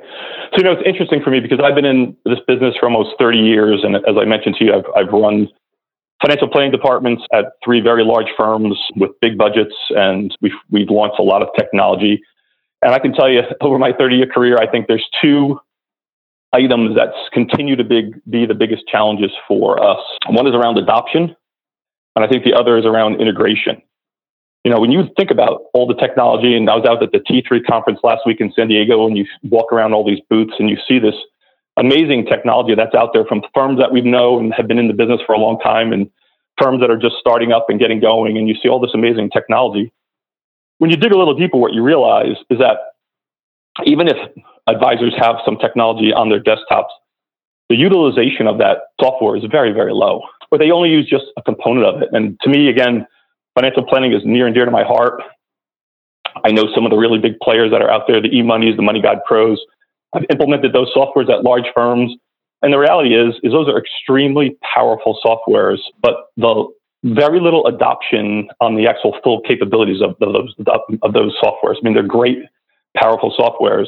So 0.53 0.59
you 0.59 0.65
know, 0.65 0.73
it's 0.73 0.87
interesting 0.87 1.23
for 1.23 1.31
me 1.31 1.41
because 1.41 1.59
I've 1.63 1.75
been 1.75 1.87
in 1.87 2.17
this 2.25 2.39
business 2.47 2.75
for 2.79 2.87
almost 2.87 3.11
30 3.19 3.39
years, 3.39 3.81
and 3.83 3.97
as 3.97 4.17
I 4.21 4.25
mentioned 4.25 4.57
to 4.57 4.65
you, 4.65 4.75
I've, 4.75 4.85
I've 4.95 5.13
run 5.13 5.49
financial 6.21 6.49
planning 6.49 6.71
departments 6.71 7.23
at 7.33 7.47
three 7.65 7.81
very 7.81 8.05
large 8.05 8.29
firms 8.39 8.79
with 8.97 9.11
big 9.21 9.39
budgets, 9.39 9.75
and 9.91 10.37
we've 10.43 10.53
we've 10.71 10.91
launched 10.91 11.19
a 11.19 11.23
lot 11.23 11.43
of 11.43 11.49
technology. 11.59 12.23
And 12.83 12.93
I 12.93 12.99
can 12.99 13.15
tell 13.15 13.31
you, 13.31 13.41
over 13.61 13.79
my 13.79 13.93
30 13.93 14.17
year 14.17 14.27
career, 14.27 14.59
I 14.59 14.71
think 14.71 14.87
there's 14.87 15.07
two 15.23 15.59
items 16.53 16.97
that 16.97 17.09
continue 17.33 17.77
to 17.77 17.85
big, 17.85 18.21
be 18.29 18.47
the 18.47 18.55
biggest 18.55 18.87
challenges 18.87 19.31
for 19.49 19.83
us. 19.83 20.01
One 20.29 20.47
is 20.47 20.55
around 20.55 20.79
adoption, 20.79 21.35
and 22.15 22.25
I 22.25 22.29
think 22.29 22.45
the 22.45 22.55
other 22.55 22.77
is 22.77 22.85
around 22.85 23.21
integration. 23.21 23.81
You 24.65 24.71
know, 24.71 24.79
when 24.79 24.93
you 24.93 25.09
think 25.17 25.31
about 25.31 25.63
all 25.75 25.87
the 25.87 25.95
technology, 25.95 26.55
and 26.55 26.69
I 26.71 26.77
was 26.77 26.87
out 26.87 27.03
at 27.03 27.11
the 27.11 27.19
T3 27.19 27.67
conference 27.67 28.01
last 28.05 28.21
week 28.27 28.41
in 28.41 28.53
San 28.53 28.69
Diego, 28.69 29.07
and 29.07 29.17
you 29.17 29.27
walk 29.45 29.73
around 29.73 29.93
all 29.93 30.07
these 30.07 30.21
booths 30.31 30.53
and 30.59 30.71
you 30.71 30.77
see 30.87 30.99
this 30.99 31.17
amazing 31.79 32.27
technology 32.27 32.75
that's 32.75 32.95
out 32.95 33.11
there 33.13 33.25
from 33.25 33.43
firms 33.55 33.79
that 33.81 33.91
we 33.91 34.03
know 34.03 34.39
and 34.39 34.53
have 34.55 34.69
been 34.69 34.79
in 34.79 34.89
the 34.89 34.95
business 34.95 35.21
for 35.27 35.35
a 35.35 35.39
long 35.39 35.59
time 35.59 35.93
and 35.93 36.09
firms 36.61 36.81
that 36.81 36.91
are 36.91 36.99
just 36.99 37.17
starting 37.19 37.51
up 37.51 37.67
and 37.71 37.81
getting 37.81 37.99
going, 37.99 38.37
and 38.37 38.47
you 38.47 38.55
see 38.63 38.69
all 38.69 38.79
this 38.79 38.95
amazing 38.95 39.31
technology. 39.31 39.93
When 40.79 40.91
you 40.91 40.97
dig 40.97 41.13
a 41.13 41.19
little 41.19 41.35
deeper, 41.35 41.57
what 41.57 41.73
you 41.73 41.83
realize 41.83 42.37
is 42.51 42.59
that 42.59 42.92
even 43.85 44.09
if 44.09 44.17
advisors 44.67 45.15
have 45.19 45.37
some 45.45 45.57
technology 45.57 46.13
on 46.13 46.29
their 46.29 46.41
desktops, 46.41 46.91
the 47.69 47.77
utilization 47.77 48.47
of 48.47 48.59
that 48.59 48.79
software 49.01 49.37
is 49.37 49.45
very, 49.51 49.73
very 49.73 49.93
low, 49.93 50.23
or 50.51 50.59
they 50.59 50.71
only 50.71 50.91
use 50.91 51.09
just 51.09 51.25
a 51.37 51.43
component 51.43 51.87
of 51.87 52.03
it. 52.03 52.09
And 52.13 52.39
to 52.43 52.51
me, 52.51 52.69
again, 52.69 53.07
financial 53.55 53.85
planning 53.85 54.13
is 54.13 54.23
near 54.25 54.47
and 54.47 54.55
dear 54.55 54.65
to 54.65 54.71
my 54.71 54.85
heart. 54.85 55.23
I 56.45 56.53
know 56.53 56.67
some 56.75 56.85
of 56.85 56.91
the 56.91 56.97
really 56.97 57.19
big 57.19 57.39
players 57.41 57.71
that 57.71 57.83
are 57.83 57.91
out 57.91 58.07
there, 58.07 58.21
the 58.21 58.29
eMoneys, 58.29 58.77
the 58.77 58.83
MoneyGuidePros. 58.83 59.57
I've 60.15 60.27
implemented 60.31 60.73
those 60.73 60.93
softwares 60.95 61.31
at 61.31 61.45
large 61.45 61.67
firms. 61.75 62.15
And 62.63 62.73
the 62.73 62.79
reality 62.79 63.15
is, 63.15 63.35
is 63.43 63.53
those 63.53 63.69
are 63.69 63.79
extremely 63.79 64.57
powerful 64.63 65.19
softwares, 65.25 65.79
but 66.01 66.27
the 66.37 66.67
very 67.05 67.41
little 67.41 67.67
adoption 67.67 68.49
on 68.61 68.77
the 68.77 68.87
actual 68.87 69.19
full 69.25 69.41
capabilities 69.41 70.01
of 70.01 70.15
those 70.21 70.55
of 71.03 71.13
those 71.13 71.37
softwares. 71.43 71.77
I 71.77 71.81
mean, 71.83 71.95
they're 71.95 72.05
great, 72.05 72.39
powerful 72.97 73.35
softwares, 73.39 73.87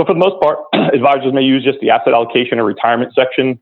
but 0.00 0.06
for 0.06 0.14
the 0.14 0.18
most 0.18 0.40
part, 0.40 0.60
advisors 0.94 1.34
may 1.34 1.42
use 1.42 1.62
just 1.62 1.78
the 1.80 1.90
asset 1.90 2.14
allocation 2.14 2.58
or 2.58 2.64
retirement 2.64 3.12
section. 3.14 3.60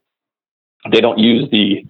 They 0.93 1.00
don't 1.00 1.19
use 1.19 1.50
the 1.50 1.85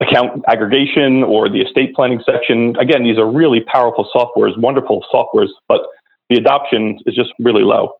account 0.00 0.44
aggregation 0.48 1.22
or 1.22 1.48
the 1.48 1.60
estate 1.60 1.94
planning 1.94 2.20
section. 2.26 2.74
Again, 2.80 3.04
these 3.04 3.16
are 3.16 3.30
really 3.30 3.60
powerful 3.60 4.10
softwares, 4.12 4.58
wonderful 4.58 5.04
softwares, 5.14 5.50
but 5.68 5.82
the 6.28 6.36
adoption 6.36 6.98
is 7.06 7.14
just 7.14 7.30
really 7.38 7.62
low. 7.62 7.92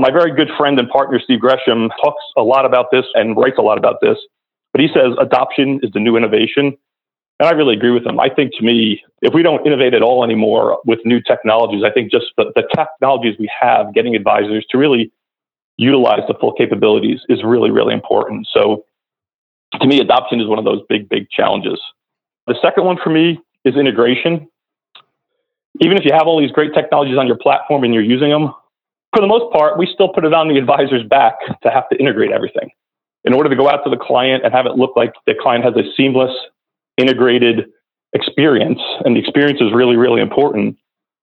My 0.00 0.10
very 0.10 0.34
good 0.34 0.50
friend 0.58 0.78
and 0.80 0.88
partner, 0.88 1.20
Steve 1.22 1.38
Gresham, 1.38 1.90
talks 2.02 2.24
a 2.36 2.42
lot 2.42 2.64
about 2.64 2.86
this 2.90 3.04
and 3.14 3.36
writes 3.36 3.56
a 3.56 3.62
lot 3.62 3.78
about 3.78 3.98
this, 4.02 4.18
but 4.72 4.80
he 4.80 4.88
says 4.88 5.14
adoption 5.20 5.78
is 5.84 5.92
the 5.92 6.00
new 6.00 6.16
innovation. 6.16 6.76
And 7.40 7.48
I 7.48 7.52
really 7.52 7.74
agree 7.74 7.90
with 7.90 8.06
him. 8.06 8.20
I 8.20 8.28
think 8.28 8.52
to 8.58 8.62
me, 8.62 9.02
if 9.22 9.32
we 9.32 9.42
don't 9.42 9.66
innovate 9.66 9.94
at 9.94 10.02
all 10.02 10.22
anymore 10.22 10.78
with 10.84 10.98
new 11.06 11.22
technologies, 11.22 11.82
I 11.82 11.90
think 11.90 12.12
just 12.12 12.26
the, 12.36 12.52
the 12.54 12.64
technologies 12.76 13.34
we 13.38 13.50
have, 13.58 13.94
getting 13.94 14.14
advisors 14.14 14.66
to 14.70 14.78
really 14.78 15.10
utilize 15.78 16.20
the 16.28 16.34
full 16.34 16.52
capabilities 16.52 17.20
is 17.30 17.42
really, 17.42 17.70
really 17.70 17.94
important. 17.94 18.46
So 18.52 18.84
to 19.80 19.86
me, 19.86 20.00
adoption 20.00 20.38
is 20.38 20.48
one 20.48 20.58
of 20.58 20.66
those 20.66 20.82
big, 20.90 21.08
big 21.08 21.30
challenges. 21.30 21.80
The 22.46 22.56
second 22.60 22.84
one 22.84 22.98
for 23.02 23.08
me 23.08 23.40
is 23.64 23.74
integration. 23.74 24.46
Even 25.80 25.96
if 25.96 26.04
you 26.04 26.12
have 26.12 26.26
all 26.26 26.38
these 26.38 26.52
great 26.52 26.74
technologies 26.74 27.16
on 27.16 27.26
your 27.26 27.38
platform 27.38 27.84
and 27.84 27.94
you're 27.94 28.02
using 28.02 28.28
them, 28.28 28.52
for 29.14 29.22
the 29.22 29.26
most 29.26 29.50
part, 29.50 29.78
we 29.78 29.88
still 29.94 30.10
put 30.10 30.26
it 30.26 30.34
on 30.34 30.48
the 30.48 30.58
advisor's 30.58 31.04
back 31.04 31.36
to 31.62 31.70
have 31.70 31.88
to 31.88 31.96
integrate 31.98 32.32
everything. 32.32 32.70
In 33.24 33.32
order 33.32 33.48
to 33.48 33.56
go 33.56 33.70
out 33.70 33.82
to 33.84 33.90
the 33.90 33.96
client 33.96 34.44
and 34.44 34.52
have 34.52 34.66
it 34.66 34.76
look 34.76 34.94
like 34.94 35.14
the 35.26 35.34
client 35.40 35.64
has 35.64 35.74
a 35.76 35.84
seamless, 35.96 36.32
integrated 37.00 37.66
experience, 38.12 38.80
and 39.04 39.16
the 39.16 39.20
experience 39.20 39.60
is 39.60 39.72
really, 39.74 39.96
really 39.96 40.20
important, 40.20 40.76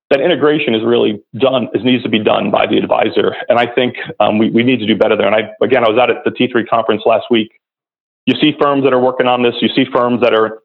that 0.10 0.22
integration 0.22 0.74
is 0.74 0.82
really 0.86 1.22
done, 1.38 1.68
is 1.74 1.84
needs 1.84 2.04
to 2.04 2.10
be 2.10 2.24
done 2.24 2.50
by 2.50 2.66
the 2.66 2.78
advisor. 2.78 3.36
And 3.50 3.60
I 3.60 3.68
think 3.68 3.96
um, 4.20 4.38
we, 4.38 4.50
we 4.50 4.64
need 4.64 4.80
to 4.80 4.86
do 4.86 4.96
better 4.96 5.18
there. 5.18 5.28
And 5.28 5.36
I, 5.36 5.52
again, 5.64 5.84
I 5.84 5.90
was 5.90 6.00
out 6.00 6.10
at 6.10 6.24
the 6.24 6.32
T3 6.32 6.68
conference 6.68 7.04
last 7.06 7.26
week 7.30 7.52
you 8.28 8.36
see 8.42 8.52
firms 8.62 8.84
that 8.84 8.94
are 8.94 9.00
working 9.00 9.26
on 9.26 9.42
this. 9.42 9.56
You 9.62 9.70
see 9.70 9.86
firms 9.92 10.22
that 10.22 10.34
are 10.34 10.62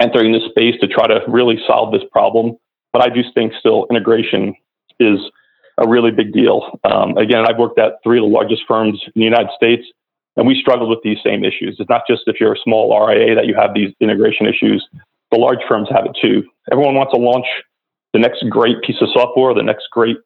entering 0.00 0.32
this 0.32 0.42
space 0.48 0.74
to 0.80 0.88
try 0.88 1.06
to 1.06 1.20
really 1.28 1.58
solve 1.66 1.92
this 1.92 2.02
problem. 2.10 2.56
But 2.92 3.02
I 3.02 3.10
do 3.10 3.20
think 3.34 3.52
still 3.60 3.86
integration 3.90 4.54
is 4.98 5.18
a 5.78 5.86
really 5.86 6.10
big 6.10 6.32
deal. 6.32 6.80
Um, 6.82 7.16
again, 7.18 7.44
I've 7.46 7.58
worked 7.58 7.78
at 7.78 7.94
three 8.02 8.18
of 8.18 8.24
the 8.24 8.28
largest 8.28 8.62
firms 8.66 9.00
in 9.06 9.12
the 9.14 9.24
United 9.24 9.50
States, 9.54 9.86
and 10.40 10.48
we 10.48 10.58
struggle 10.58 10.88
with 10.88 11.00
these 11.04 11.18
same 11.22 11.44
issues. 11.44 11.76
It's 11.78 11.90
not 11.90 12.04
just 12.08 12.22
if 12.26 12.40
you're 12.40 12.54
a 12.54 12.64
small 12.64 12.88
RIA 12.98 13.34
that 13.34 13.44
you 13.44 13.54
have 13.54 13.74
these 13.74 13.92
integration 14.00 14.46
issues. 14.46 14.82
The 15.30 15.36
large 15.36 15.58
firms 15.68 15.88
have 15.90 16.06
it 16.06 16.16
too. 16.20 16.48
Everyone 16.72 16.94
wants 16.94 17.12
to 17.12 17.20
launch 17.20 17.44
the 18.14 18.20
next 18.20 18.42
great 18.48 18.80
piece 18.80 18.96
of 19.02 19.08
software, 19.12 19.52
the 19.52 19.62
next 19.62 19.88
great 19.92 20.16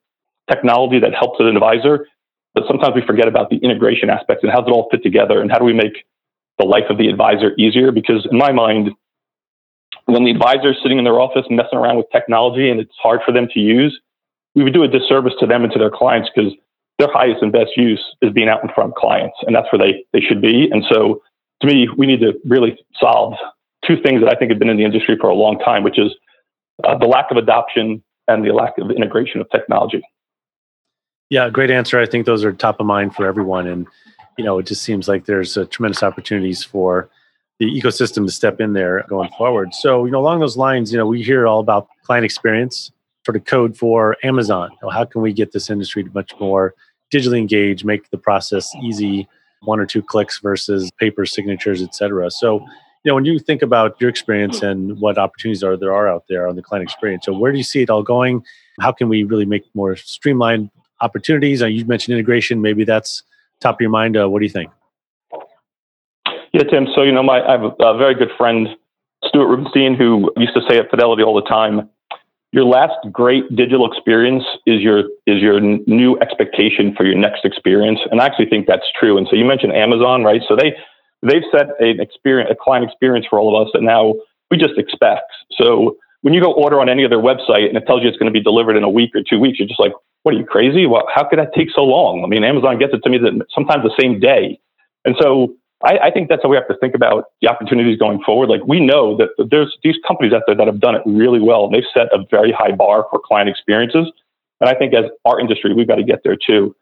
technology 0.49 1.01
that 1.01 1.15
helps 1.19 1.41
an 1.41 1.49
advisor. 1.49 2.07
But 2.55 2.63
sometimes 2.69 2.95
we 2.95 3.05
forget 3.05 3.27
about 3.27 3.51
the 3.51 3.57
integration 3.57 4.09
aspects 4.09 4.45
and 4.45 4.53
how 4.53 4.61
does 4.61 4.69
it 4.69 4.71
all 4.71 4.87
fit 4.89 5.03
together 5.03 5.43
and 5.43 5.51
how 5.51 5.59
do 5.59 5.65
we 5.65 5.75
make 5.75 6.07
the 6.61 6.65
life 6.65 6.85
of 6.91 6.97
the 6.97 7.09
advisor 7.09 7.53
easier 7.59 7.91
because 7.91 8.25
in 8.31 8.39
my 8.39 8.53
mind 8.53 8.91
when 10.05 10.25
the 10.25 10.31
advisor 10.31 10.71
is 10.71 10.77
sitting 10.81 10.99
in 10.99 11.03
their 11.03 11.19
office 11.19 11.45
messing 11.51 11.77
around 11.77 11.97
with 11.97 12.07
technology 12.13 12.71
and 12.71 12.79
it's 12.79 12.95
hard 13.03 13.19
for 13.27 13.33
them 13.33 13.49
to 13.53 13.59
use 13.59 13.99
we 14.55 14.63
would 14.63 14.73
do 14.73 14.85
a 14.85 14.89
disservice 14.89 15.33
to 15.41 15.47
them 15.47 15.65
and 15.65 15.73
to 15.73 15.79
their 15.81 15.91
clients 15.91 16.31
because 16.33 16.53
their 16.99 17.09
highest 17.13 17.43
and 17.43 17.53
best 17.53 17.71
use 17.77 18.03
is 18.23 18.33
being 18.33 18.49
out 18.49 18.63
in 18.63 18.71
front 18.75 18.91
of 18.91 18.95
clients 18.95 19.37
and 19.43 19.55
that's 19.55 19.67
where 19.73 19.79
they, 19.79 20.05
they 20.13 20.21
should 20.21 20.41
be. 20.41 20.69
And 20.71 20.85
so 20.91 21.23
to 21.61 21.67
me 21.67 21.89
we 21.97 22.07
need 22.07 22.21
to 22.21 22.35
really 22.45 22.79
solve 22.99 23.35
two 23.87 24.01
things 24.03 24.23
that 24.23 24.35
i 24.35 24.35
think 24.35 24.51
have 24.51 24.59
been 24.59 24.71
in 24.71 24.77
the 24.77 24.85
industry 24.85 25.17
for 25.21 25.29
a 25.29 25.35
long 25.35 25.59
time 25.59 25.83
which 25.85 25.99
is 25.99 26.11
uh, 26.85 26.97
the 26.97 27.07
lack 27.07 27.31
of 27.31 27.37
adoption 27.37 28.03
and 28.29 28.45
the 28.45 28.53
lack 28.53 28.79
of 28.79 28.91
integration 28.91 29.41
of 29.41 29.51
technology. 29.51 30.03
Yeah 31.31 31.51
great 31.51 31.71
answer. 31.71 32.01
I 32.01 32.07
think 32.07 32.27
those 32.27 32.45
are 32.45 32.53
top 32.53 32.81
of 32.81 32.87
mind 32.87 33.15
for 33.15 33.27
everyone. 33.27 33.67
And 33.67 33.87
you 34.37 34.45
know, 34.45 34.59
it 34.59 34.67
just 34.67 34.83
seems 34.83 35.09
like 35.09 35.27
there's 35.27 35.57
uh, 35.57 35.65
tremendous 35.71 36.03
opportunities 36.03 36.65
for 36.65 37.09
the 37.61 37.67
ecosystem 37.67 38.27
to 38.27 38.33
step 38.33 38.61
in 38.61 38.73
there 38.73 39.05
going 39.09 39.31
forward. 39.39 39.73
So, 39.75 40.05
you 40.05 40.11
know, 40.11 40.19
along 40.19 40.41
those 40.41 40.57
lines, 40.57 40.93
you 40.93 40.99
know, 40.99 41.07
we 41.07 41.23
hear 41.23 41.47
all 41.47 41.61
about 41.61 41.89
client 42.03 42.25
experience, 42.25 42.91
sort 43.25 43.37
of 43.37 43.45
code 43.45 43.77
for 43.77 44.17
Amazon. 44.23 44.71
You 44.73 44.79
know, 44.83 44.91
how 44.91 45.05
can 45.05 45.23
we 45.23 45.33
get 45.33 45.53
this 45.53 45.71
industry 45.71 46.05
to 46.05 46.11
much 46.13 46.33
more 46.39 46.75
digitally 47.13 47.39
engage, 47.39 47.85
make 47.85 48.11
the 48.11 48.19
process 48.19 48.75
easy, 48.83 49.29
one 49.63 49.81
or 49.81 49.87
two 49.87 50.03
clicks 50.03 50.41
versus 50.41 50.91
paper 50.99 51.25
signatures, 51.25 51.83
et 51.83 51.95
cetera. 51.95 52.31
So, 52.31 52.61
you 52.61 53.11
know, 53.11 53.15
when 53.15 53.25
you 53.25 53.39
think 53.39 53.63
about 53.63 54.01
your 54.01 54.11
experience 54.11 54.63
and 54.63 54.99
what 55.01 55.19
opportunities 55.19 55.63
are 55.63 55.77
there 55.77 55.95
are 55.95 56.09
out 56.09 56.25
there 56.29 56.49
on 56.49 56.57
the 56.57 56.63
client 56.63 56.83
experience, 56.83 57.27
so 57.27 57.33
where 57.33 57.53
do 57.53 57.59
you 57.59 57.65
see 57.65 57.83
it 57.83 57.91
all 57.91 58.03
going? 58.03 58.43
How 58.81 58.93
can 58.93 59.09
we 59.09 59.25
really 59.25 59.45
make 59.45 59.63
more 59.75 59.95
streamlined 59.97 60.71
opportunities? 61.01 61.63
Uh, 61.63 61.67
you 61.67 61.85
mentioned 61.85 62.15
integration. 62.15 62.61
Maybe 62.63 62.85
that's 62.85 63.23
top 63.61 63.77
of 63.77 63.81
your 63.81 63.91
mind, 63.91 64.17
uh, 64.17 64.29
what 64.29 64.41
do 64.41 64.47
you 64.47 64.53
think? 64.53 64.71
Yeah, 66.53 66.63
Tim. 66.65 66.87
So, 66.95 67.03
you 67.03 67.13
know, 67.13 67.23
my, 67.23 67.43
I 67.43 67.53
have 67.53 67.63
a 67.79 67.99
very 67.99 68.15
good 68.15 68.31
friend, 68.39 68.69
Stuart 69.27 69.49
Rubenstein, 69.49 69.95
who 69.95 70.33
used 70.37 70.55
to 70.55 70.63
say 70.69 70.79
at 70.79 70.91
Fidelity 70.91 71.23
all 71.23 71.35
the 71.35 71.49
time, 71.49 71.89
your 72.55 72.65
last 72.65 72.95
great 73.11 73.45
digital 73.57 73.91
experience 73.91 74.45
is 74.65 74.81
your 74.81 75.01
is 75.27 75.43
your 75.43 75.61
new 75.61 76.17
expectation 76.21 76.95
for 76.97 77.05
your 77.05 77.17
next 77.17 77.45
experience. 77.45 77.99
And 78.13 78.21
i 78.21 78.27
actually 78.27 78.47
think 78.47 78.69
that's 78.69 78.87
true. 78.99 79.19
And 79.19 79.27
so 79.29 79.35
you 79.35 79.45
mentioned 79.45 79.73
amazon 79.75 80.23
right? 80.23 80.41
So 80.49 80.55
they 80.55 80.73
they've 81.21 81.43
set 81.51 81.67
an 81.81 81.99
experience 82.01 82.51
a 82.53 82.55
client 82.55 82.89
experience 82.89 83.27
for 83.29 83.41
all 83.41 83.61
of 83.61 83.67
us 83.67 83.73
that 83.75 83.83
now 83.83 84.15
we 84.53 84.57
just 84.57 84.79
expect. 84.79 85.33
So 85.61 85.97
when 86.23 86.33
you 86.33 86.41
go 86.41 86.53
order 86.53 86.81
on 86.81 86.89
any 86.89 87.03
of 87.03 87.11
their 87.11 87.19
website 87.19 87.67
and 87.69 87.77
it 87.77 87.87
tells 87.89 88.03
you 88.03 88.09
it's 88.09 88.19
going 88.19 88.33
to 88.33 88.39
be 88.39 88.43
delivered 88.43 88.77
in 88.77 88.85
a 88.85 88.91
week 88.91 89.11
or 89.17 89.23
two 89.29 89.41
weeks 89.41 89.59
you're 89.59 89.67
just 89.67 89.81
like 89.81 89.93
what 90.23 90.33
are 90.33 90.39
you 90.39 90.47
crazy? 90.47 90.87
Well 90.87 91.03
how 91.13 91.25
could 91.29 91.41
that 91.41 91.55
take 91.57 91.71
so 91.75 91.83
long? 91.83 92.23
I 92.23 92.29
mean 92.29 92.45
amazon 92.45 92.79
gets 92.79 92.95
it 92.95 93.03
to 93.03 93.11
me 93.11 93.19
that 93.19 93.47
sometimes 93.53 93.83
the 93.83 93.97
same 94.01 94.21
day. 94.21 94.61
And 95.05 95.17
so 95.21 95.57
I, 95.83 95.99
I, 96.05 96.11
think 96.11 96.29
that's 96.29 96.43
how 96.43 96.49
we 96.49 96.57
have 96.57 96.69
to 96.69 96.77
think 96.79 96.95
about 96.95 97.25
the 97.43 97.49
opportunities 97.49 97.99
going 97.99 98.23
forward. 98.23 98.49
Like 98.49 98.65
we 98.67 98.81
know 98.81 99.17
that 99.17 99.31
there's 99.51 99.77
these 99.83 99.97
companies 100.07 100.33
out 100.33 100.43
there 100.47 100.55
that 100.55 100.67
have 100.67 100.81
done 100.81 100.95
it 100.95 101.03
really 101.05 101.41
well. 101.41 101.65
And 101.65 101.75
they've 101.75 101.85
set 101.93 102.07
a 102.13 102.25
very 102.31 102.53
high 102.53 102.73
bar 102.73 103.07
for 103.11 103.19
client 103.19 103.49
experiences. 103.49 104.11
And 104.61 104.71
I 104.71 104.75
think 104.75 104.95
as 104.95 105.07
our 105.25 105.41
industry, 105.41 105.75
we've 105.75 105.89
got 105.89 105.97
to 105.97 106.05
get 106.05 106.21
there 106.25 106.37
too. 106.37 106.75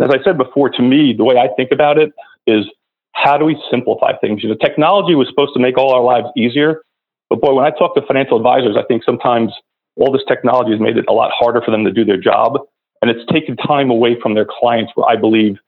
As 0.00 0.10
I 0.10 0.22
said 0.22 0.38
before, 0.38 0.70
to 0.70 0.82
me, 0.82 1.12
the 1.12 1.24
way 1.24 1.38
I 1.38 1.48
think 1.56 1.70
about 1.72 1.98
it 1.98 2.12
is 2.46 2.66
how 3.12 3.36
do 3.36 3.44
we 3.44 3.60
simplify 3.70 4.16
things? 4.18 4.42
You 4.42 4.50
know, 4.50 4.56
technology 4.56 5.14
was 5.14 5.28
supposed 5.28 5.54
to 5.54 5.60
make 5.60 5.76
all 5.78 5.92
our 5.92 6.02
lives 6.02 6.28
easier. 6.36 6.82
But 7.28 7.40
boy, 7.40 7.54
when 7.54 7.64
I 7.64 7.70
talk 7.70 7.94
to 7.94 8.02
financial 8.02 8.36
advisors, 8.36 8.76
I 8.76 8.84
think 8.84 9.02
sometimes 9.04 9.52
all 9.96 10.12
this 10.12 10.22
technology 10.28 10.70
has 10.70 10.80
made 10.80 10.96
it 10.96 11.06
a 11.08 11.12
lot 11.12 11.30
harder 11.34 11.62
for 11.62 11.70
them 11.70 11.84
to 11.84 11.92
do 11.92 12.04
their 12.04 12.20
job. 12.20 12.58
And 13.02 13.10
it's 13.10 13.30
taken 13.32 13.56
time 13.56 13.90
away 13.90 14.18
from 14.20 14.34
their 14.34 14.46
clients 14.46 14.92
where 14.94 15.08
I 15.08 15.16
believe 15.16 15.58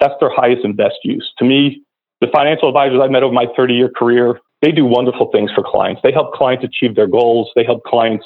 that's 0.00 0.14
their 0.20 0.30
highest 0.30 0.64
and 0.64 0.76
best 0.76 0.96
use. 1.04 1.32
To 1.38 1.44
me, 1.44 1.82
the 2.22 2.28
financial 2.32 2.68
advisors 2.68 3.00
I've 3.02 3.10
met 3.10 3.24
over 3.24 3.34
my 3.34 3.46
30 3.56 3.74
year 3.74 3.90
career, 3.90 4.40
they 4.62 4.70
do 4.70 4.86
wonderful 4.86 5.30
things 5.32 5.50
for 5.52 5.64
clients. 5.64 6.00
They 6.02 6.12
help 6.12 6.32
clients 6.34 6.64
achieve 6.64 6.94
their 6.94 7.08
goals. 7.08 7.50
They 7.56 7.64
help 7.64 7.82
clients 7.82 8.24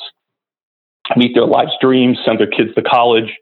meet 1.17 1.35
their 1.35 1.47
life's 1.47 1.73
dreams, 1.81 2.19
send 2.25 2.39
their 2.39 2.47
kids 2.47 2.75
to 2.75 2.83
college. 2.83 3.35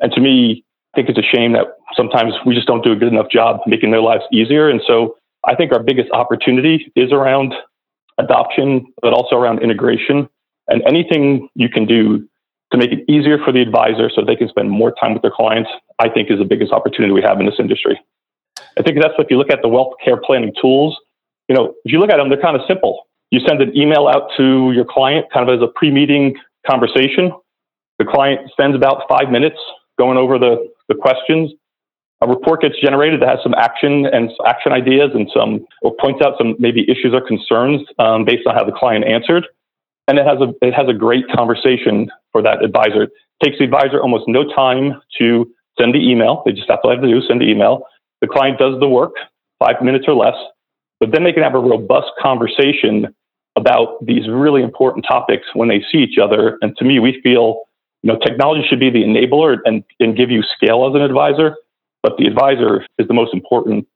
And 0.00 0.10
to 0.12 0.20
me, 0.20 0.64
I 0.92 0.96
think 0.96 1.08
it's 1.10 1.18
a 1.18 1.36
shame 1.36 1.52
that 1.52 1.66
sometimes 1.96 2.34
we 2.44 2.56
just 2.56 2.66
don't 2.66 2.82
do 2.82 2.90
a 2.90 2.96
good 2.96 3.12
enough 3.12 3.30
job 3.30 3.60
making 3.66 3.92
their 3.92 4.00
lives 4.00 4.24
easier. 4.32 4.68
And 4.68 4.80
so 4.84 5.16
I 5.44 5.54
think 5.54 5.72
our 5.72 5.82
biggest 5.82 6.10
opportunity 6.10 6.92
is 6.96 7.12
around 7.12 7.54
adoption, 8.18 8.86
but 9.00 9.12
also 9.12 9.36
around 9.36 9.62
integration. 9.62 10.28
And 10.66 10.82
anything 10.88 11.48
you 11.54 11.68
can 11.68 11.86
do 11.86 12.28
to 12.72 12.78
make 12.78 12.90
it 12.90 13.04
easier 13.08 13.38
for 13.38 13.52
the 13.52 13.62
advisor 13.62 14.10
so 14.12 14.24
they 14.24 14.34
can 14.34 14.48
spend 14.48 14.70
more 14.70 14.92
time 14.92 15.12
with 15.12 15.22
their 15.22 15.30
clients, 15.30 15.70
I 16.00 16.08
think 16.08 16.32
is 16.32 16.38
the 16.38 16.44
biggest 16.44 16.72
opportunity 16.72 17.12
we 17.12 17.22
have 17.22 17.38
in 17.38 17.46
this 17.46 17.60
industry. 17.60 18.00
I 18.78 18.82
think 18.82 18.98
that's 19.00 19.14
if 19.18 19.26
you 19.30 19.38
look 19.38 19.50
at 19.50 19.60
the 19.62 19.68
wealth 19.68 19.94
care 20.04 20.16
planning 20.16 20.52
tools, 20.60 20.96
you 21.48 21.54
know, 21.54 21.74
if 21.84 21.92
you 21.92 21.98
look 21.98 22.10
at 22.10 22.16
them, 22.16 22.28
they're 22.28 22.40
kind 22.40 22.56
of 22.56 22.62
simple. 22.66 23.06
You 23.30 23.40
send 23.46 23.60
an 23.60 23.76
email 23.76 24.08
out 24.08 24.30
to 24.36 24.72
your 24.72 24.84
client 24.84 25.26
kind 25.32 25.48
of 25.48 25.54
as 25.54 25.62
a 25.62 25.70
pre-meeting 25.74 26.36
conversation. 26.68 27.32
The 27.98 28.04
client 28.04 28.50
spends 28.50 28.74
about 28.74 29.02
five 29.08 29.30
minutes 29.30 29.58
going 29.98 30.18
over 30.18 30.38
the, 30.38 30.68
the 30.88 30.94
questions. 30.94 31.52
A 32.20 32.28
report 32.28 32.62
gets 32.62 32.80
generated 32.80 33.20
that 33.22 33.28
has 33.28 33.38
some 33.42 33.54
action 33.54 34.06
and 34.06 34.30
action 34.46 34.72
ideas 34.72 35.10
and 35.14 35.28
some, 35.34 35.66
or 35.82 35.94
points 36.00 36.22
out 36.24 36.34
some 36.38 36.56
maybe 36.58 36.82
issues 36.82 37.12
or 37.12 37.20
concerns 37.20 37.82
um, 37.98 38.24
based 38.24 38.46
on 38.46 38.54
how 38.54 38.64
the 38.64 38.72
client 38.72 39.04
answered. 39.04 39.46
And 40.08 40.18
it 40.18 40.26
has 40.26 40.38
a, 40.40 40.52
it 40.66 40.72
has 40.74 40.88
a 40.88 40.94
great 40.94 41.24
conversation 41.34 42.10
for 42.32 42.42
that 42.42 42.64
advisor. 42.64 43.04
It 43.04 43.10
takes 43.42 43.58
the 43.58 43.64
advisor 43.64 44.00
almost 44.00 44.24
no 44.28 44.44
time 44.54 45.00
to 45.18 45.50
send 45.78 45.94
the 45.94 45.98
email. 45.98 46.42
They 46.46 46.52
just 46.52 46.68
have 46.70 46.82
to 46.82 46.88
have 46.88 47.02
to 47.02 47.08
do 47.08 47.20
send 47.26 47.40
the 47.40 47.46
email. 47.46 47.84
The 48.20 48.28
client 48.28 48.58
does 48.58 48.78
the 48.80 48.88
work, 48.88 49.12
five 49.58 49.82
minutes 49.82 50.04
or 50.08 50.14
less, 50.14 50.36
but 51.00 51.12
then 51.12 51.24
they 51.24 51.32
can 51.32 51.42
have 51.42 51.54
a 51.54 51.58
robust 51.58 52.10
conversation 52.20 53.14
about 53.56 54.04
these 54.04 54.28
really 54.28 54.62
important 54.62 55.04
topics 55.08 55.46
when 55.54 55.68
they 55.68 55.82
see 55.92 55.98
each 55.98 56.18
other. 56.18 56.58
And 56.60 56.76
to 56.78 56.84
me, 56.84 56.98
we 56.98 57.20
feel, 57.22 57.62
you 58.02 58.12
know, 58.12 58.18
technology 58.18 58.66
should 58.68 58.80
be 58.80 58.90
the 58.90 59.02
enabler 59.02 59.58
and, 59.64 59.84
and 60.00 60.16
give 60.16 60.30
you 60.30 60.42
scale 60.42 60.88
as 60.88 60.94
an 60.94 61.02
advisor, 61.02 61.56
but 62.02 62.16
the 62.18 62.26
advisor 62.26 62.84
is 62.98 63.06
the 63.06 63.14
most 63.14 63.32
important, 63.32 63.86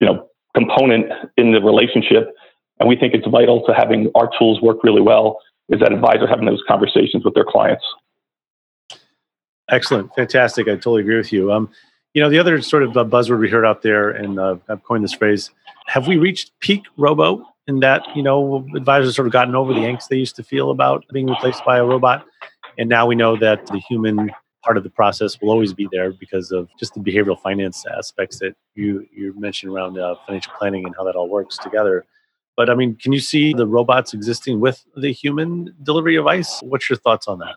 you 0.00 0.06
know, 0.06 0.28
component 0.54 1.06
in 1.36 1.52
the 1.52 1.60
relationship. 1.60 2.34
And 2.80 2.88
we 2.88 2.96
think 2.96 3.14
it's 3.14 3.26
vital 3.26 3.64
to 3.66 3.74
having 3.74 4.10
our 4.14 4.30
tools 4.38 4.60
work 4.60 4.82
really 4.82 5.00
well 5.00 5.38
is 5.68 5.80
that 5.80 5.92
advisor 5.92 6.26
having 6.26 6.46
those 6.46 6.62
conversations 6.68 7.24
with 7.24 7.34
their 7.34 7.44
clients. 7.44 7.84
Excellent. 9.70 10.14
Fantastic. 10.14 10.68
I 10.68 10.72
totally 10.72 11.02
agree 11.02 11.16
with 11.16 11.32
you. 11.32 11.52
Um, 11.52 11.70
you 12.14 12.22
know, 12.22 12.30
the 12.30 12.38
other 12.38 12.62
sort 12.62 12.84
of 12.84 12.96
uh, 12.96 13.04
buzzword 13.04 13.40
we 13.40 13.50
heard 13.50 13.66
out 13.66 13.82
there, 13.82 14.10
and 14.10 14.38
uh, 14.38 14.56
I've 14.68 14.82
coined 14.84 15.04
this 15.04 15.12
phrase: 15.12 15.50
Have 15.86 16.06
we 16.06 16.16
reached 16.16 16.52
peak 16.60 16.82
robo? 16.96 17.46
In 17.66 17.80
that, 17.80 18.02
you 18.14 18.22
know, 18.22 18.66
advisors 18.76 19.16
sort 19.16 19.26
of 19.26 19.32
gotten 19.32 19.54
over 19.54 19.72
the 19.72 19.80
angst 19.80 20.08
they 20.08 20.16
used 20.16 20.36
to 20.36 20.42
feel 20.42 20.70
about 20.70 21.02
being 21.14 21.26
replaced 21.28 21.64
by 21.64 21.78
a 21.78 21.84
robot, 21.84 22.26
and 22.78 22.90
now 22.90 23.06
we 23.06 23.14
know 23.14 23.36
that 23.38 23.66
the 23.68 23.78
human 23.78 24.30
part 24.62 24.76
of 24.76 24.82
the 24.82 24.90
process 24.90 25.40
will 25.40 25.50
always 25.50 25.72
be 25.72 25.88
there 25.90 26.12
because 26.12 26.52
of 26.52 26.68
just 26.78 26.92
the 26.94 27.00
behavioral 27.00 27.40
finance 27.40 27.84
aspects 27.86 28.38
that 28.38 28.54
you 28.74 29.06
you 29.14 29.34
mentioned 29.38 29.72
around 29.72 29.98
uh, 29.98 30.14
financial 30.26 30.52
planning 30.58 30.84
and 30.84 30.94
how 30.96 31.04
that 31.04 31.16
all 31.16 31.28
works 31.28 31.56
together. 31.56 32.04
But 32.56 32.70
I 32.70 32.74
mean, 32.74 32.96
can 32.96 33.12
you 33.12 33.18
see 33.20 33.54
the 33.54 33.66
robots 33.66 34.14
existing 34.14 34.60
with 34.60 34.84
the 34.94 35.10
human 35.10 35.74
delivery 35.82 36.14
device? 36.14 36.60
What's 36.62 36.88
your 36.88 36.98
thoughts 36.98 37.26
on 37.26 37.38
that? 37.38 37.56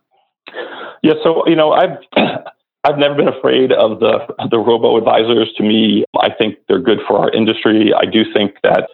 Yeah, 1.04 1.14
so 1.22 1.48
you 1.48 1.56
know, 1.56 1.74
I've 1.74 1.98
I've 2.88 2.98
never 2.98 3.16
been 3.16 3.28
afraid 3.28 3.74
of 3.74 4.00
the 4.00 4.20
the 4.50 4.60
robo 4.60 4.96
advisors. 4.96 5.52
To 5.58 5.64
me, 5.64 6.06
I 6.22 6.30
think 6.32 6.56
they're 6.70 6.80
good 6.80 7.00
for 7.06 7.20
our 7.20 7.30
industry. 7.32 7.92
I 7.94 8.06
do 8.06 8.24
think 8.34 8.56
that 8.64 8.88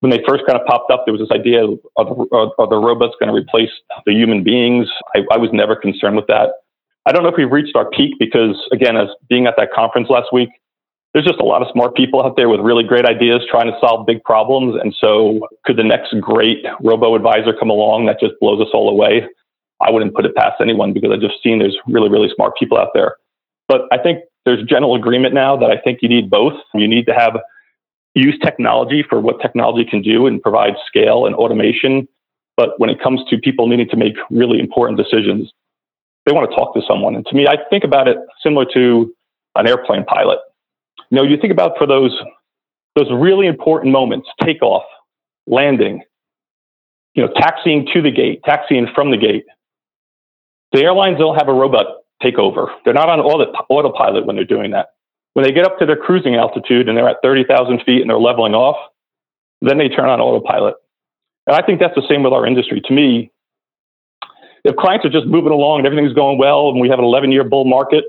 when 0.00 0.10
they 0.10 0.20
first 0.28 0.44
kind 0.46 0.60
of 0.60 0.66
popped 0.66 0.92
up, 0.92 1.04
there 1.06 1.14
was 1.14 1.26
this 1.26 1.34
idea 1.34 1.64
of, 1.64 1.78
of, 1.96 2.52
of 2.58 2.68
the 2.68 2.76
robots 2.76 3.14
going 3.18 3.32
to 3.32 3.34
replace 3.34 3.70
the 4.04 4.12
human 4.12 4.44
beings. 4.44 4.88
I, 5.14 5.20
I 5.32 5.38
was 5.38 5.48
never 5.54 5.74
concerned 5.74 6.16
with 6.16 6.26
that. 6.26 6.50
I 7.06 7.12
don't 7.12 7.22
know 7.22 7.30
if 7.30 7.36
we've 7.38 7.50
reached 7.50 7.76
our 7.76 7.88
peak 7.88 8.14
because, 8.18 8.60
again, 8.72 8.98
as 8.98 9.08
being 9.30 9.46
at 9.46 9.54
that 9.56 9.72
conference 9.72 10.08
last 10.10 10.32
week, 10.34 10.50
there's 11.14 11.24
just 11.24 11.40
a 11.40 11.44
lot 11.44 11.62
of 11.62 11.68
smart 11.72 11.96
people 11.96 12.22
out 12.22 12.36
there 12.36 12.50
with 12.50 12.60
really 12.60 12.84
great 12.84 13.06
ideas 13.06 13.40
trying 13.50 13.72
to 13.72 13.78
solve 13.80 14.06
big 14.06 14.22
problems. 14.22 14.76
And 14.82 14.94
so, 15.00 15.48
could 15.64 15.78
the 15.78 15.84
next 15.84 16.14
great 16.20 16.58
robo 16.82 17.14
advisor 17.14 17.54
come 17.58 17.70
along 17.70 18.04
that 18.06 18.20
just 18.20 18.34
blows 18.38 18.60
us 18.60 18.68
all 18.74 18.90
away? 18.90 19.26
I 19.80 19.90
wouldn't 19.90 20.14
put 20.14 20.26
it 20.26 20.34
past 20.34 20.60
anyone 20.60 20.92
because 20.92 21.10
I've 21.10 21.22
just 21.22 21.42
seen 21.42 21.58
there's 21.58 21.76
really, 21.88 22.10
really 22.10 22.28
smart 22.34 22.54
people 22.58 22.76
out 22.76 22.90
there. 22.92 23.16
But 23.70 23.82
I 23.92 23.98
think 23.98 24.24
there's 24.44 24.64
general 24.64 24.96
agreement 24.96 25.32
now 25.32 25.56
that 25.56 25.70
I 25.70 25.78
think 25.80 26.00
you 26.02 26.08
need 26.08 26.28
both. 26.28 26.54
You 26.74 26.88
need 26.88 27.06
to 27.06 27.14
have 27.14 27.38
use 28.16 28.36
technology 28.42 29.04
for 29.08 29.20
what 29.20 29.40
technology 29.40 29.88
can 29.88 30.02
do 30.02 30.26
and 30.26 30.42
provide 30.42 30.74
scale 30.84 31.24
and 31.24 31.36
automation. 31.36 32.08
But 32.56 32.70
when 32.78 32.90
it 32.90 33.00
comes 33.00 33.20
to 33.30 33.38
people 33.38 33.68
needing 33.68 33.88
to 33.90 33.96
make 33.96 34.14
really 34.28 34.58
important 34.58 34.98
decisions, 34.98 35.52
they 36.26 36.32
want 36.32 36.50
to 36.50 36.56
talk 36.56 36.74
to 36.74 36.82
someone. 36.84 37.14
And 37.14 37.24
to 37.26 37.34
me, 37.36 37.46
I 37.46 37.58
think 37.70 37.84
about 37.84 38.08
it 38.08 38.16
similar 38.42 38.66
to 38.74 39.14
an 39.54 39.68
airplane 39.68 40.04
pilot. 40.04 40.40
You 41.10 41.18
know, 41.18 41.22
you 41.22 41.36
think 41.40 41.52
about 41.52 41.78
for 41.78 41.86
those 41.86 42.18
those 42.96 43.06
really 43.12 43.46
important 43.46 43.92
moments, 43.92 44.28
takeoff, 44.42 44.82
landing, 45.46 46.02
you 47.14 47.24
know, 47.24 47.32
taxiing 47.36 47.86
to 47.94 48.02
the 48.02 48.10
gate, 48.10 48.40
taxiing 48.44 48.88
from 48.96 49.12
the 49.12 49.16
gate. 49.16 49.44
The 50.72 50.82
airlines 50.82 51.18
don't 51.18 51.36
have 51.36 51.46
a 51.46 51.54
robot 51.54 51.86
take 52.22 52.38
over. 52.38 52.70
They're 52.84 52.94
not 52.94 53.08
on 53.08 53.20
auto, 53.20 53.52
autopilot 53.68 54.26
when 54.26 54.36
they're 54.36 54.44
doing 54.44 54.70
that. 54.72 54.90
When 55.34 55.44
they 55.44 55.52
get 55.52 55.64
up 55.64 55.78
to 55.78 55.86
their 55.86 55.96
cruising 55.96 56.34
altitude 56.34 56.88
and 56.88 56.96
they're 56.96 57.08
at 57.08 57.18
30,000 57.22 57.82
feet 57.84 58.00
and 58.00 58.10
they're 58.10 58.18
leveling 58.18 58.54
off, 58.54 58.76
then 59.62 59.78
they 59.78 59.88
turn 59.88 60.08
on 60.08 60.20
autopilot. 60.20 60.74
And 61.46 61.56
I 61.56 61.64
think 61.64 61.80
that's 61.80 61.94
the 61.94 62.06
same 62.08 62.22
with 62.22 62.32
our 62.32 62.46
industry. 62.46 62.80
To 62.84 62.92
me, 62.92 63.30
if 64.64 64.76
clients 64.76 65.06
are 65.06 65.10
just 65.10 65.26
moving 65.26 65.52
along 65.52 65.78
and 65.78 65.86
everything's 65.86 66.14
going 66.14 66.38
well 66.38 66.68
and 66.68 66.80
we 66.80 66.88
have 66.88 66.98
an 66.98 67.04
11 67.04 67.32
year 67.32 67.44
bull 67.44 67.64
market, 67.64 68.04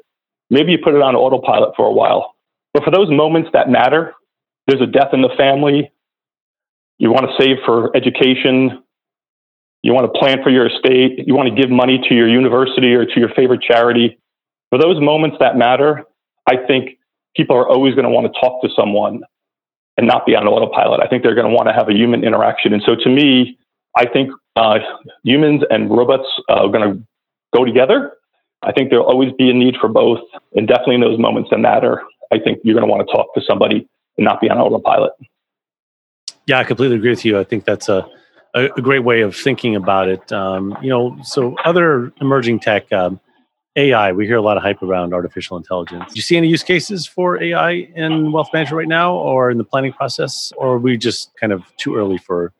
maybe 0.50 0.72
you 0.72 0.80
put 0.84 0.96
it 0.96 1.02
on 1.02 1.16
autopilot 1.16 1.76
for 1.76 1.86
a 1.86 1.92
while. 1.92 2.36
But 2.74 2.84
for 2.84 2.92
those 2.92 3.10
moments 3.10 3.50
that 3.54 3.70
matter, 3.70 4.14
there's 4.68 4.82
a 4.82 4.88
death 4.88 5.14
in 5.14 5.22
the 5.22 5.34
family, 5.38 5.92
you 6.98 7.10
want 7.12 7.26
to 7.26 7.44
save 7.44 7.58
for 7.66 7.96
education, 7.96 8.84
you 9.84 9.94
want 9.94 10.12
to 10.12 10.20
plan 10.20 10.44
for 10.44 10.50
your 10.50 10.68
estate, 10.68 11.24
you 11.26 11.34
want 11.36 11.50
to 11.50 11.56
give 11.60 11.72
money 11.72 12.00
to 12.08 12.16
your 12.16 12.28
university 12.28 12.94
or 12.94 13.06
to 13.06 13.20
your 13.20 13.30
favorite 13.30 13.62
charity. 13.62 14.20
For 14.70 14.78
those 14.78 15.02
moments 15.02 15.38
that 15.40 15.58
matter, 15.58 16.04
I 16.48 16.58
think 16.68 16.98
people 17.36 17.56
are 17.56 17.68
always 17.68 17.96
going 17.96 18.06
to 18.06 18.12
want 18.12 18.32
to 18.32 18.40
talk 18.40 18.62
to 18.62 18.70
someone 18.76 19.22
and 19.98 20.08
not 20.08 20.26
be 20.26 20.36
on 20.36 20.48
autopilot. 20.48 21.02
I 21.02 21.08
think 21.08 21.24
they're 21.24 21.36
going 21.36 21.50
to 21.50 21.54
want 21.54 21.68
to 21.68 21.74
have 21.74 21.90
a 21.90 21.94
human 21.94 22.24
interaction. 22.24 22.74
And 22.74 22.82
so 22.86 22.96
to 22.96 23.10
me, 23.10 23.58
I 23.96 24.06
think 24.06 24.32
uh, 24.56 24.80
humans 25.24 25.64
and 25.70 25.90
robots 25.90 26.28
are 26.48 26.68
going 26.68 26.94
to 26.94 27.04
go 27.54 27.66
together. 27.66 28.14
I 28.62 28.72
think 28.72 28.90
there'll 28.90 29.06
always 29.06 29.34
be 29.38 29.50
a 29.50 29.54
need 29.54 29.76
for 29.82 29.90
both. 29.90 30.20
And 30.54 30.68
definitely 30.68 30.96
in 30.96 31.02
those 31.02 31.20
moments 31.20 31.50
that 31.50 31.58
matter, 31.58 32.04
I 32.32 32.40
think 32.40 32.60
you're 32.64 32.76
going 32.76 32.88
to 32.88 32.92
want 32.92 33.08
to 33.08 33.12
talk 33.14 33.34
to 33.34 33.42
somebody 33.48 33.88
and 34.18 34.26
not 34.26 34.40
be 34.40 34.50
on 34.50 34.58
autopilot. 34.58 35.14
Yeah, 36.46 36.60
I 36.60 36.64
completely 36.64 36.98
agree 36.98 37.10
with 37.10 37.26
you. 37.26 37.40
I 37.40 37.44
think 37.44 37.66
that's 37.66 37.90
a 37.90 38.08
a, 38.54 38.66
a 38.66 38.82
great 38.82 39.04
way 39.04 39.22
of 39.22 39.36
thinking 39.36 39.76
about 39.76 40.08
it. 40.08 40.32
Um, 40.32 40.78
you 40.82 40.90
know, 40.90 41.18
so 41.24 41.56
other 41.64 42.12
emerging 42.22 42.60
tech, 42.60 42.92
um, 42.92 43.20
AI, 43.78 44.12
we 44.12 44.26
hear 44.26 44.36
a 44.36 44.42
lot 44.42 44.58
of 44.58 44.64
hype 44.64 44.84
around 44.84 45.14
artificial 45.14 45.56
intelligence. 45.56 46.04
Do 46.10 46.16
you 46.16 46.22
see 46.22 46.36
any 46.36 46.50
use 46.50 46.64
cases 46.64 47.08
for 47.08 47.42
AI 47.42 47.72
in 47.96 48.32
wealth 48.34 48.50
management 48.54 48.78
right 48.78 48.88
now 48.88 49.16
or 49.16 49.50
in 49.50 49.58
the 49.58 49.64
planning 49.64 49.94
process? 49.94 50.52
Or 50.58 50.74
are 50.74 50.78
we 50.78 50.98
just 50.98 51.32
kind 51.40 51.54
of 51.54 51.64
too 51.78 51.96
early 51.96 52.18
for 52.18 52.52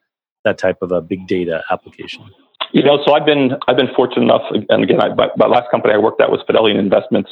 that 0.46 0.58
type 0.58 0.82
of 0.82 0.92
a 0.92 1.02
big 1.02 1.28
data 1.28 1.64
application? 1.70 2.24
You 2.72 2.84
know, 2.84 3.04
so 3.06 3.14
I've 3.14 3.26
been 3.26 3.52
I've 3.68 3.76
been 3.76 3.94
fortunate 3.94 4.24
enough, 4.24 4.44
and 4.70 4.84
again, 4.84 5.02
I, 5.02 5.14
my, 5.14 5.28
my 5.36 5.48
last 5.48 5.70
company 5.70 5.94
I 5.94 5.98
worked 5.98 6.22
at 6.22 6.32
was 6.32 6.40
Fidelity 6.48 6.80
Investments. 6.80 7.30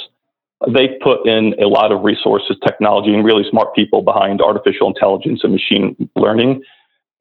They 0.67 0.89
put 1.01 1.25
in 1.25 1.55
a 1.61 1.67
lot 1.67 1.93
of 1.93 2.03
resources, 2.03 2.57
technology, 2.67 3.13
and 3.13 3.23
really 3.23 3.45
smart 3.49 3.73
people 3.73 4.01
behind 4.01 4.41
artificial 4.41 4.87
intelligence 4.87 5.39
and 5.43 5.53
machine 5.53 6.09
learning. 6.17 6.63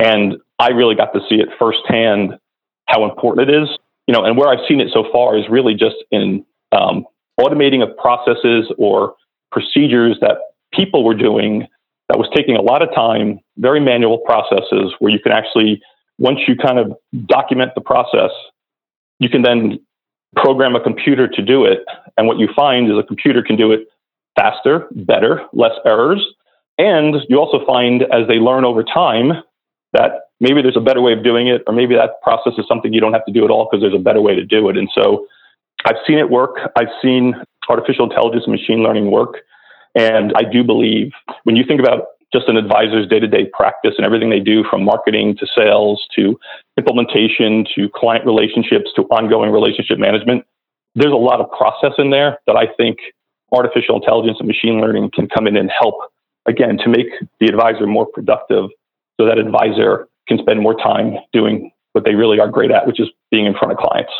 And 0.01 0.39
I 0.59 0.71
really 0.71 0.95
got 0.95 1.13
to 1.15 1.21
see 1.29 1.37
it 1.37 1.49
firsthand 1.59 2.39
how 2.87 3.05
important 3.05 3.49
it 3.49 3.63
is. 3.63 3.69
You 4.07 4.15
know, 4.15 4.25
and 4.25 4.37
where 4.39 4.49
I've 4.49 4.67
seen 4.67 4.81
it 4.81 4.89
so 4.93 5.05
far 5.13 5.37
is 5.37 5.45
really 5.51 5.75
just 5.75 5.97
in 6.11 6.45
um, 6.73 7.05
automating 7.39 7.83
of 7.83 7.97
processes 7.97 8.73
or 8.79 9.15
procedures 9.53 10.17
that 10.21 10.39
people 10.73 11.05
were 11.05 11.15
doing 11.15 11.67
that 12.09 12.19
was 12.19 12.29
taking 12.35 12.57
a 12.57 12.63
lot 12.63 12.83
of 12.83 12.89
time, 12.95 13.39
very 13.59 13.81
manual 13.81 14.19
processes 14.19 14.95
where 14.99 15.13
you 15.13 15.19
can 15.21 15.33
actually 15.33 15.83
once 16.19 16.41
you 16.49 16.57
kind 16.57 16.79
of 16.79 16.93
document 17.27 17.73
the 17.75 17.81
process, 17.81 18.31
you 19.21 19.29
can 19.29 19.43
then 19.43 19.79
program 20.37 20.75
a 20.75 20.81
computer 20.81 21.29
to 21.29 21.43
do 21.43 21.65
it. 21.65 21.85
And 22.17 22.27
what 22.27 22.39
you 22.39 22.49
find 22.55 22.91
is 22.91 22.99
a 22.99 23.03
computer 23.03 23.43
can 23.43 23.57
do 23.57 23.73
it 23.73 23.89
faster, 24.37 24.89
better, 24.93 25.43
less 25.53 25.73
errors. 25.87 26.25
And 26.77 27.17
you 27.29 27.39
also 27.39 27.65
find 27.67 28.03
as 28.03 28.27
they 28.29 28.37
learn 28.37 28.65
over 28.65 28.83
time 28.83 29.43
that 29.93 30.29
maybe 30.41 30.63
there's 30.63 30.77
a 30.77 30.81
better 30.81 31.01
way 31.01 31.13
of 31.13 31.25
doing 31.25 31.49
it, 31.49 31.63
or 31.67 31.73
maybe 31.73 31.95
that 31.95 32.21
process 32.23 32.53
is 32.59 32.65
something 32.69 32.93
you 32.93 33.01
don't 33.01 33.13
have 33.13 33.25
to 33.27 33.33
do 33.33 33.45
at 33.45 33.51
all 33.51 33.69
because 33.71 33.83
there's 33.83 33.95
a 33.95 34.03
better 34.03 34.21
way 34.21 34.35
to 34.35 34.45
do 34.45 34.69
it. 34.69 34.77
And 34.77 34.89
so 34.95 35.27
I've 35.85 35.97
seen 36.07 36.19
it 36.19 36.31
work. 36.31 36.57
I've 36.77 36.93
seen 37.03 37.35
artificial 37.69 38.05
intelligence 38.05 38.45
and 38.47 38.53
machine 38.53 38.83
learning 38.83 39.11
work. 39.11 39.37
And 39.95 40.33
I 40.37 40.43
do 40.45 40.63
believe 40.65 41.13
when 41.45 41.57
you 41.57 41.65
think 41.67 41.81
about 41.81 42.07
just 42.33 42.49
an 42.49 42.57
advisor's 42.57 43.09
day 43.09 43.19
to 43.19 43.27
day 43.27 43.47
practice 43.53 43.95
and 43.97 44.05
everything 44.05 44.29
they 44.29 44.41
do 44.41 44.63
from 44.69 44.85
marketing 44.85 45.37
to 45.39 45.47
sales 45.57 46.07
to 46.15 46.39
implementation 46.77 47.67
to 47.75 47.89
client 47.95 48.27
relationships 48.27 48.91
to 48.97 49.03
ongoing 49.05 49.51
relationship 49.51 49.99
management. 49.99 50.45
There's 50.95 51.13
a 51.13 51.17
lot 51.17 51.41
of 51.41 51.51
process 51.53 51.93
in 51.99 52.11
there 52.11 52.39
that 52.47 52.57
I 52.57 52.67
think 52.77 52.99
artificial 53.53 53.97
intelligence 53.97 54.37
and 54.41 54.47
machine 54.47 54.81
learning 54.81 55.11
can 55.15 55.27
come 55.29 55.47
in 55.47 55.57
and 55.57 55.71
help, 55.71 55.95
again, 56.47 56.77
to 56.79 56.89
make 56.89 57.07
the 57.41 57.47
advisor 57.47 57.87
more 57.87 58.07
productive 58.07 58.69
so 59.21 59.27
that 59.27 59.39
advisor 59.39 60.09
can 60.27 60.39
spend 60.39 60.61
more 60.61 60.75
time 60.75 61.17
doing 61.33 61.71
what 61.93 62.05
they 62.05 62.15
really 62.15 62.39
are 62.39 62.49
great 62.49 62.71
at, 62.71 62.87
which 62.87 63.01
is 63.01 63.09
being 63.31 63.47
in 63.47 63.55
front 63.55 63.73
of 63.73 63.79
clients. 63.79 64.13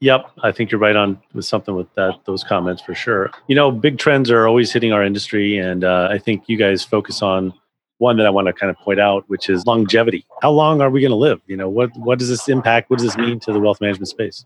Yep, 0.00 0.30
I 0.42 0.50
think 0.50 0.70
you're 0.70 0.80
right 0.80 0.96
on 0.96 1.20
with 1.34 1.44
something 1.44 1.74
with 1.74 1.92
that 1.94 2.14
those 2.24 2.42
comments 2.42 2.80
for 2.80 2.94
sure. 2.94 3.30
You 3.48 3.54
know, 3.54 3.70
big 3.70 3.98
trends 3.98 4.30
are 4.30 4.48
always 4.48 4.72
hitting 4.72 4.92
our 4.92 5.04
industry, 5.04 5.58
and 5.58 5.84
uh, 5.84 6.08
I 6.10 6.18
think 6.18 6.44
you 6.46 6.56
guys 6.56 6.82
focus 6.82 7.20
on 7.20 7.52
one 7.98 8.16
that 8.16 8.24
I 8.24 8.30
want 8.30 8.46
to 8.46 8.54
kind 8.54 8.70
of 8.70 8.78
point 8.78 8.98
out, 8.98 9.24
which 9.28 9.50
is 9.50 9.66
longevity. 9.66 10.24
How 10.40 10.52
long 10.52 10.80
are 10.80 10.88
we 10.88 11.02
going 11.02 11.10
to 11.10 11.16
live? 11.16 11.42
You 11.46 11.56
know, 11.58 11.68
what 11.68 11.90
what 11.98 12.18
does 12.18 12.30
this 12.30 12.48
impact? 12.48 12.88
What 12.88 12.98
does 12.98 13.08
this 13.08 13.18
mean 13.18 13.40
to 13.40 13.52
the 13.52 13.60
wealth 13.60 13.80
management 13.82 14.08
space? 14.08 14.44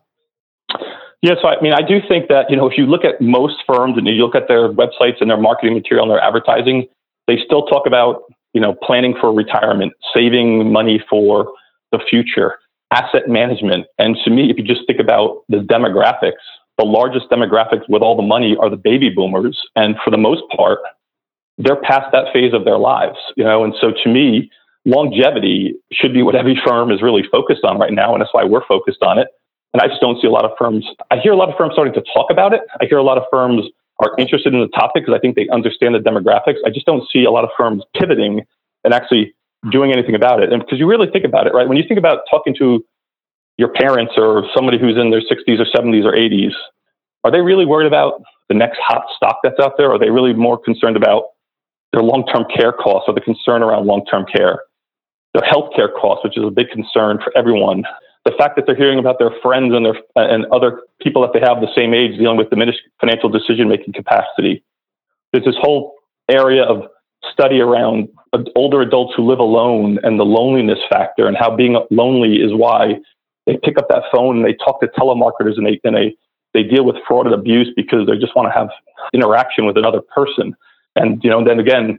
Yeah, 1.22 1.34
so 1.40 1.46
I 1.46 1.60
mean, 1.62 1.72
I 1.72 1.82
do 1.82 2.00
think 2.06 2.28
that 2.28 2.50
you 2.50 2.56
know, 2.56 2.68
if 2.68 2.76
you 2.76 2.86
look 2.86 3.04
at 3.04 3.20
most 3.20 3.62
firms 3.64 3.96
and 3.96 4.08
you 4.08 4.14
look 4.14 4.34
at 4.34 4.48
their 4.48 4.68
websites 4.72 5.20
and 5.20 5.30
their 5.30 5.40
marketing 5.40 5.74
material 5.74 6.04
and 6.04 6.10
their 6.10 6.20
advertising, 6.20 6.88
they 7.28 7.38
still 7.44 7.64
talk 7.66 7.86
about 7.86 8.24
you 8.54 8.60
know 8.60 8.74
planning 8.82 9.14
for 9.20 9.32
retirement, 9.32 9.92
saving 10.14 10.72
money 10.72 11.02
for 11.10 11.52
the 11.92 11.98
future 12.08 12.56
asset 12.90 13.28
management. 13.28 13.86
And 13.98 14.16
to 14.24 14.30
me, 14.30 14.50
if 14.50 14.56
you 14.56 14.64
just 14.64 14.86
think 14.86 15.00
about 15.00 15.42
the 15.48 15.58
demographics, 15.58 16.42
the 16.78 16.84
largest 16.84 17.28
demographics 17.30 17.88
with 17.88 18.02
all 18.02 18.16
the 18.16 18.22
money 18.22 18.56
are 18.60 18.70
the 18.70 18.76
baby 18.76 19.10
boomers. 19.10 19.60
And 19.76 19.96
for 20.04 20.10
the 20.10 20.18
most 20.18 20.42
part, 20.56 20.78
they're 21.58 21.80
past 21.80 22.10
that 22.12 22.32
phase 22.32 22.52
of 22.52 22.64
their 22.64 22.78
lives, 22.78 23.16
you 23.36 23.44
know. 23.44 23.64
And 23.64 23.74
so 23.80 23.92
to 24.02 24.08
me, 24.08 24.50
longevity 24.84 25.74
should 25.92 26.12
be 26.12 26.22
what 26.22 26.34
every 26.34 26.60
firm 26.66 26.90
is 26.90 27.02
really 27.02 27.22
focused 27.30 27.64
on 27.64 27.78
right 27.78 27.92
now. 27.92 28.12
And 28.12 28.20
that's 28.20 28.34
why 28.34 28.44
we're 28.44 28.66
focused 28.66 29.02
on 29.02 29.18
it. 29.18 29.28
And 29.72 29.80
I 29.80 29.88
just 29.88 30.00
don't 30.00 30.20
see 30.20 30.28
a 30.28 30.30
lot 30.30 30.44
of 30.44 30.52
firms. 30.58 30.86
I 31.10 31.18
hear 31.18 31.32
a 31.32 31.36
lot 31.36 31.48
of 31.48 31.56
firms 31.56 31.72
starting 31.72 31.94
to 31.94 32.02
talk 32.14 32.30
about 32.30 32.52
it. 32.52 32.60
I 32.80 32.86
hear 32.86 32.98
a 32.98 33.02
lot 33.02 33.18
of 33.18 33.24
firms 33.30 33.64
are 34.00 34.12
interested 34.18 34.52
in 34.52 34.60
the 34.60 34.68
topic 34.68 35.04
because 35.04 35.14
I 35.14 35.20
think 35.20 35.36
they 35.36 35.48
understand 35.48 35.94
the 35.94 35.98
demographics. 35.98 36.58
I 36.66 36.70
just 36.70 36.86
don't 36.86 37.04
see 37.12 37.24
a 37.24 37.30
lot 37.30 37.44
of 37.44 37.50
firms 37.56 37.84
pivoting 37.94 38.42
and 38.82 38.92
actually 38.92 39.34
doing 39.70 39.92
anything 39.92 40.14
about 40.14 40.42
it. 40.42 40.52
And 40.52 40.62
because 40.62 40.78
you 40.78 40.86
really 40.86 41.08
think 41.10 41.24
about 41.24 41.46
it, 41.46 41.54
right? 41.54 41.68
When 41.68 41.76
you 41.76 41.84
think 41.86 41.98
about 41.98 42.20
talking 42.30 42.54
to 42.58 42.84
your 43.56 43.68
parents 43.72 44.14
or 44.16 44.44
somebody 44.54 44.78
who's 44.78 44.96
in 44.96 45.10
their 45.10 45.20
60s 45.20 45.60
or 45.60 45.66
70s 45.66 46.04
or 46.04 46.12
80s, 46.12 46.52
are 47.22 47.30
they 47.30 47.40
really 47.40 47.64
worried 47.64 47.86
about 47.86 48.22
the 48.48 48.54
next 48.54 48.78
hot 48.80 49.04
stock 49.16 49.38
that's 49.42 49.58
out 49.60 49.74
there? 49.78 49.90
Are 49.90 49.98
they 49.98 50.10
really 50.10 50.34
more 50.34 50.58
concerned 50.58 50.96
about 50.96 51.24
their 51.92 52.02
long 52.02 52.26
term 52.26 52.44
care 52.54 52.72
costs 52.72 53.08
or 53.08 53.14
the 53.14 53.20
concern 53.20 53.62
around 53.62 53.86
long 53.86 54.04
term 54.06 54.26
care? 54.26 54.60
Their 55.32 55.42
healthcare 55.42 55.92
costs, 55.92 56.24
which 56.24 56.36
is 56.36 56.44
a 56.44 56.50
big 56.50 56.68
concern 56.70 57.18
for 57.22 57.36
everyone. 57.36 57.84
The 58.24 58.32
fact 58.38 58.56
that 58.56 58.64
they're 58.66 58.76
hearing 58.76 58.98
about 58.98 59.18
their 59.18 59.32
friends 59.42 59.74
and 59.74 59.84
their 59.84 59.96
and 60.16 60.46
other 60.46 60.82
people 61.00 61.20
that 61.22 61.32
they 61.34 61.40
have 61.40 61.60
the 61.60 61.68
same 61.74 61.92
age 61.92 62.18
dealing 62.18 62.38
with 62.38 62.50
diminished 62.50 62.80
financial 63.00 63.28
decision 63.28 63.68
making 63.68 63.92
capacity. 63.92 64.64
There's 65.32 65.44
this 65.44 65.56
whole 65.58 65.94
area 66.30 66.62
of 66.62 66.84
study 67.32 67.60
around 67.60 68.08
older 68.56 68.80
adults 68.80 69.14
who 69.16 69.24
live 69.24 69.38
alone 69.38 69.98
and 70.02 70.18
the 70.18 70.24
loneliness 70.24 70.78
factor 70.90 71.26
and 71.26 71.36
how 71.36 71.54
being 71.54 71.76
lonely 71.90 72.36
is 72.36 72.52
why 72.52 72.94
they 73.46 73.58
pick 73.62 73.78
up 73.78 73.88
that 73.88 74.02
phone 74.12 74.36
and 74.36 74.44
they 74.44 74.54
talk 74.54 74.80
to 74.80 74.88
telemarketers 74.88 75.56
and 75.56 75.66
they 75.66 75.80
and 75.84 75.96
they 75.96 76.16
they 76.54 76.62
deal 76.62 76.84
with 76.84 76.96
fraud 77.06 77.26
and 77.26 77.34
abuse 77.34 77.70
because 77.76 78.06
they 78.06 78.16
just 78.16 78.34
want 78.34 78.48
to 78.48 78.58
have 78.58 78.68
interaction 79.12 79.66
with 79.66 79.76
another 79.76 80.00
person. 80.00 80.54
And 80.96 81.22
you 81.22 81.30
know, 81.30 81.44
then 81.44 81.58
again, 81.58 81.98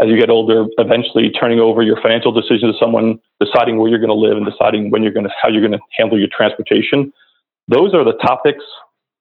as 0.00 0.08
you 0.08 0.18
get 0.18 0.30
older, 0.30 0.66
eventually 0.78 1.30
turning 1.30 1.60
over 1.60 1.82
your 1.82 2.00
financial 2.02 2.32
decisions 2.32 2.74
to 2.74 2.78
someone, 2.78 3.18
deciding 3.40 3.78
where 3.78 3.88
you're 3.88 4.00
going 4.00 4.08
to 4.08 4.14
live 4.14 4.36
and 4.36 4.46
deciding 4.46 4.90
when 4.90 5.02
you're 5.02 5.12
going 5.12 5.24
to 5.24 5.32
how 5.40 5.48
you're 5.48 5.60
going 5.60 5.72
to 5.72 5.84
handle 5.96 6.18
your 6.18 6.28
transportation. 6.36 7.12
Those 7.68 7.94
are 7.94 8.04
the 8.04 8.14
topics 8.14 8.64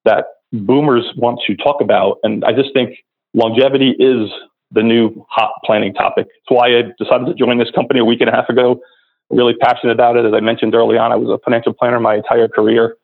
that 0.06 0.26
boomers 0.52 1.06
want 1.16 1.40
to 1.48 1.56
talk 1.56 1.82
about. 1.82 2.18
And 2.24 2.44
I 2.44 2.54
just 2.54 2.74
think 2.74 2.98
longevity 3.34 3.92
is 4.00 4.30
the 4.72 4.82
new 4.82 5.26
hot 5.30 5.52
planning 5.64 5.94
topic. 5.94 6.28
That's 6.28 6.58
why 6.58 6.68
I 6.78 6.84
decided 6.98 7.28
to 7.28 7.34
join 7.36 7.60
this 7.60 7.72
company 7.72 8.00
a 8.00 8.06
week 8.06 8.22
and 8.22 8.30
a 8.30 8.34
half 8.34 8.50
ago. 8.50 8.82
Really 9.30 9.54
passionate 9.56 9.94
about 9.94 10.18
it. 10.18 10.26
As 10.26 10.34
I 10.34 10.40
mentioned 10.40 10.76
early 10.76 10.98
on, 10.98 11.12
I 11.12 11.16
was 11.16 11.30
a 11.30 11.38
financial 11.44 11.74
planner 11.74 12.00
my 12.00 12.16
entire 12.16 12.48
career. 12.48 12.98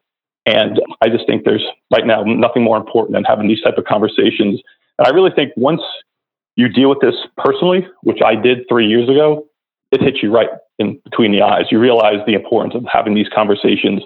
And 0.46 0.82
I 1.02 1.10
just 1.10 1.28
think 1.28 1.46
there's 1.46 1.64
right 1.92 2.06
now 2.06 2.24
nothing 2.24 2.64
more 2.64 2.78
important 2.78 3.14
than 3.14 3.24
having 3.24 3.48
these 3.48 3.62
type 3.62 3.78
of 3.78 3.86
conversations. 3.86 4.62
And 4.98 5.08
I 5.08 5.12
really 5.12 5.32
think 5.36 5.52
once 5.56 5.82
you 6.56 6.70
deal 6.70 6.90
with 6.90 7.00
this 7.02 7.16
personally, 7.38 7.88
which 8.02 8.20
I 8.26 8.36
did 8.36 8.60
three 8.68 8.88
years 8.88 9.10
ago, 9.10 9.46
it 9.92 10.02
hits 10.02 10.22
you 10.22 10.32
right 10.32 10.50
in 10.78 11.00
between 11.04 11.32
the 11.32 11.42
eyes. 11.42 11.66
You 11.72 11.80
realize 11.80 12.20
the 12.26 12.34
importance 12.34 12.76
of 12.76 12.86
having 12.92 13.16
these 13.16 13.28
conversations 13.34 14.02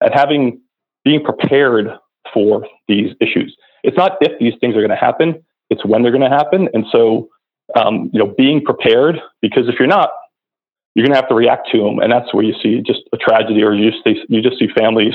and 0.00 0.12
having 0.14 0.60
being 1.04 1.22
prepared 1.22 1.88
for 2.32 2.66
these 2.88 3.14
issues. 3.20 3.56
It's 3.82 3.96
not 3.96 4.16
if 4.20 4.38
these 4.38 4.54
things 4.60 4.76
are 4.76 4.80
going 4.80 4.90
to 4.90 4.96
happen, 4.96 5.42
it's 5.70 5.84
when 5.84 6.02
they're 6.02 6.12
going 6.12 6.28
to 6.28 6.36
happen. 6.36 6.68
And 6.74 6.84
so, 6.92 7.28
um, 7.76 8.10
you 8.12 8.18
know, 8.18 8.34
being 8.36 8.62
prepared, 8.62 9.20
because 9.40 9.68
if 9.68 9.76
you're 9.78 9.88
not, 9.88 10.10
you're 10.94 11.06
going 11.06 11.14
to 11.14 11.20
have 11.20 11.28
to 11.28 11.34
react 11.34 11.68
to 11.72 11.78
them. 11.78 11.98
And 11.98 12.12
that's 12.12 12.32
where 12.34 12.44
you 12.44 12.54
see 12.62 12.82
just 12.82 13.00
a 13.12 13.16
tragedy 13.16 13.62
or 13.62 13.74
you 13.74 13.90
just, 13.90 14.04
you 14.28 14.42
just 14.42 14.58
see 14.58 14.68
families 14.76 15.14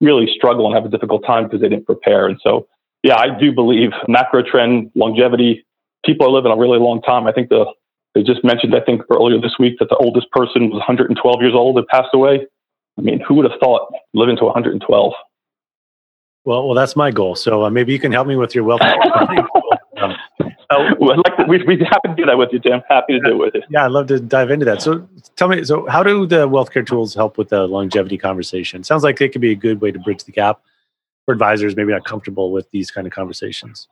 really 0.00 0.28
struggle 0.34 0.66
and 0.66 0.74
have 0.74 0.84
a 0.84 0.88
difficult 0.88 1.24
time 1.26 1.44
because 1.44 1.60
they 1.60 1.68
didn't 1.68 1.86
prepare. 1.86 2.26
And 2.26 2.38
so, 2.42 2.68
yeah, 3.02 3.16
I 3.16 3.38
do 3.38 3.52
believe 3.52 3.90
macro 4.08 4.42
trend, 4.42 4.90
longevity, 4.94 5.66
people 6.06 6.26
are 6.26 6.30
living 6.30 6.52
a 6.52 6.56
really 6.56 6.78
long 6.78 7.02
time. 7.02 7.26
I 7.26 7.32
think 7.32 7.48
the, 7.48 7.66
they 8.14 8.22
just 8.22 8.42
mentioned, 8.44 8.74
I 8.74 8.80
think 8.80 9.02
earlier 9.10 9.40
this 9.40 9.56
week 9.58 9.78
that 9.80 9.88
the 9.88 9.96
oldest 9.96 10.30
person 10.30 10.70
was 10.70 10.78
112 10.78 11.42
years 11.42 11.54
old 11.54 11.76
that 11.76 11.88
passed 11.88 12.14
away. 12.14 12.46
I 12.98 13.02
mean, 13.02 13.20
who 13.20 13.34
would 13.34 13.50
have 13.50 13.58
thought 13.60 13.92
living 14.14 14.36
to 14.38 14.44
112? 14.44 15.12
Well, 16.44 16.66
well, 16.66 16.74
that's 16.74 16.96
my 16.96 17.10
goal. 17.10 17.34
So 17.34 17.64
uh, 17.64 17.70
maybe 17.70 17.92
you 17.92 17.98
can 17.98 18.12
help 18.12 18.28
me 18.28 18.36
with 18.36 18.54
your 18.54 18.64
wealth. 18.64 18.80
Um, 20.68 20.94
uh, 21.00 21.16
like 21.24 21.46
we, 21.46 21.62
we 21.64 21.78
happy 21.84 22.08
to 22.08 22.14
do 22.16 22.26
that 22.26 22.36
with 22.36 22.52
you, 22.52 22.58
Tim. 22.58 22.82
Happy 22.88 23.12
to 23.12 23.20
do 23.20 23.30
it 23.30 23.38
with 23.38 23.54
you. 23.54 23.62
Yeah, 23.70 23.84
I'd 23.84 23.92
love 23.92 24.08
to 24.08 24.18
dive 24.18 24.50
into 24.50 24.64
that. 24.64 24.82
So 24.82 25.08
tell 25.36 25.48
me, 25.48 25.62
so 25.62 25.86
how 25.86 26.02
do 26.02 26.26
the 26.26 26.48
wealth 26.48 26.72
care 26.72 26.82
tools 26.82 27.14
help 27.14 27.38
with 27.38 27.50
the 27.50 27.66
longevity 27.66 28.18
conversation? 28.18 28.82
Sounds 28.82 29.04
like 29.04 29.18
they 29.18 29.28
could 29.28 29.40
be 29.40 29.52
a 29.52 29.56
good 29.56 29.80
way 29.80 29.92
to 29.92 29.98
bridge 30.00 30.24
the 30.24 30.32
gap 30.32 30.60
for 31.24 31.32
advisors 31.32 31.76
maybe 31.76 31.92
not 31.92 32.04
comfortable 32.04 32.50
with 32.50 32.70
these 32.70 32.90
kind 32.90 33.06
of 33.06 33.12
conversations. 33.12 33.88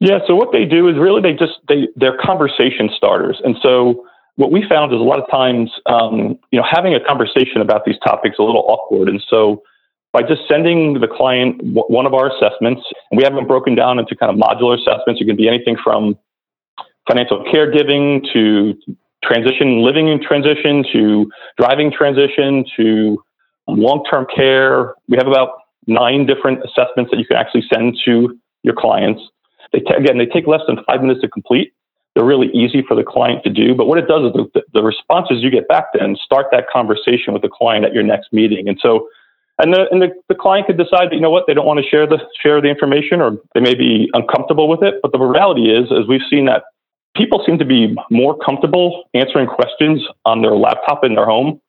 Yeah, 0.00 0.18
so 0.26 0.34
what 0.34 0.52
they 0.52 0.64
do 0.64 0.88
is 0.88 0.96
really 0.96 1.22
they 1.22 1.32
just 1.32 1.54
they 1.68 1.88
they're 1.96 2.18
conversation 2.18 2.90
starters, 2.96 3.40
and 3.44 3.56
so 3.62 4.04
what 4.36 4.52
we 4.52 4.66
found 4.68 4.92
is 4.92 5.00
a 5.00 5.02
lot 5.02 5.18
of 5.18 5.30
times, 5.30 5.70
um, 5.86 6.38
you 6.50 6.60
know, 6.60 6.66
having 6.70 6.94
a 6.94 7.00
conversation 7.00 7.62
about 7.62 7.86
these 7.86 7.96
topics 8.04 8.36
a 8.38 8.42
little 8.42 8.64
awkward, 8.68 9.08
and 9.08 9.24
so 9.30 9.62
by 10.16 10.22
just 10.22 10.48
sending 10.48 10.94
the 10.94 11.06
client 11.06 11.60
one 11.62 12.06
of 12.06 12.14
our 12.14 12.30
assessments. 12.30 12.80
We 13.12 13.22
have 13.24 13.34
them 13.34 13.46
broken 13.46 13.74
down 13.74 13.98
into 13.98 14.16
kind 14.16 14.32
of 14.32 14.38
modular 14.38 14.78
assessments. 14.78 15.20
It 15.20 15.26
can 15.26 15.36
be 15.36 15.46
anything 15.46 15.76
from 15.84 16.16
financial 17.06 17.44
caregiving 17.44 18.24
to 18.32 18.74
transition, 19.22 19.82
living 19.82 20.08
in 20.08 20.22
transition 20.22 20.86
to 20.92 21.30
driving 21.58 21.92
transition 21.92 22.64
to 22.78 23.22
long-term 23.68 24.26
care. 24.34 24.94
We 25.06 25.18
have 25.18 25.26
about 25.26 25.58
nine 25.86 26.24
different 26.24 26.60
assessments 26.64 27.10
that 27.10 27.18
you 27.18 27.26
can 27.26 27.36
actually 27.36 27.64
send 27.70 27.98
to 28.06 28.38
your 28.62 28.74
clients. 28.74 29.20
They 29.72 29.80
t- 29.80 29.94
again, 29.94 30.18
they 30.18 30.26
take 30.26 30.46
less 30.46 30.62
than 30.66 30.78
five 30.86 31.00
minutes 31.00 31.20
to 31.22 31.28
complete. 31.28 31.72
they're 32.16 32.24
really 32.24 32.48
easy 32.48 32.82
for 32.82 32.96
the 32.96 33.04
client 33.04 33.44
to 33.44 33.50
do. 33.50 33.74
But 33.74 33.86
what 33.86 33.98
it 33.98 34.08
does 34.08 34.24
is 34.24 34.48
the, 34.54 34.62
the 34.72 34.82
responses 34.82 35.42
you 35.42 35.50
get 35.50 35.68
back 35.68 35.88
then 35.92 36.16
start 36.16 36.46
that 36.50 36.64
conversation 36.72 37.34
with 37.34 37.42
the 37.42 37.50
client 37.50 37.84
at 37.84 37.92
your 37.92 38.02
next 38.02 38.32
meeting. 38.32 38.68
And 38.68 38.78
so, 38.80 39.08
and 39.58 39.72
the 39.72 39.86
and 39.90 40.00
the, 40.02 40.08
the 40.28 40.34
client 40.34 40.66
could 40.66 40.78
decide 40.78 41.10
that 41.10 41.14
you 41.14 41.20
know 41.20 41.30
what 41.30 41.44
they 41.46 41.54
don't 41.54 41.66
want 41.66 41.78
to 41.78 41.88
share 41.88 42.06
the 42.06 42.18
share 42.42 42.60
the 42.60 42.68
information 42.68 43.20
or 43.20 43.36
they 43.54 43.60
may 43.60 43.74
be 43.74 44.10
uncomfortable 44.14 44.68
with 44.68 44.82
it. 44.82 44.94
But 45.02 45.12
the 45.12 45.18
reality 45.18 45.70
is, 45.70 45.92
as 45.92 46.08
we've 46.08 46.24
seen 46.30 46.46
that 46.46 46.64
people 47.14 47.42
seem 47.46 47.58
to 47.58 47.64
be 47.64 47.94
more 48.10 48.36
comfortable 48.38 49.04
answering 49.14 49.46
questions 49.46 50.02
on 50.24 50.42
their 50.42 50.56
laptop 50.56 51.04
in 51.04 51.14
their 51.14 51.26
home 51.26 51.60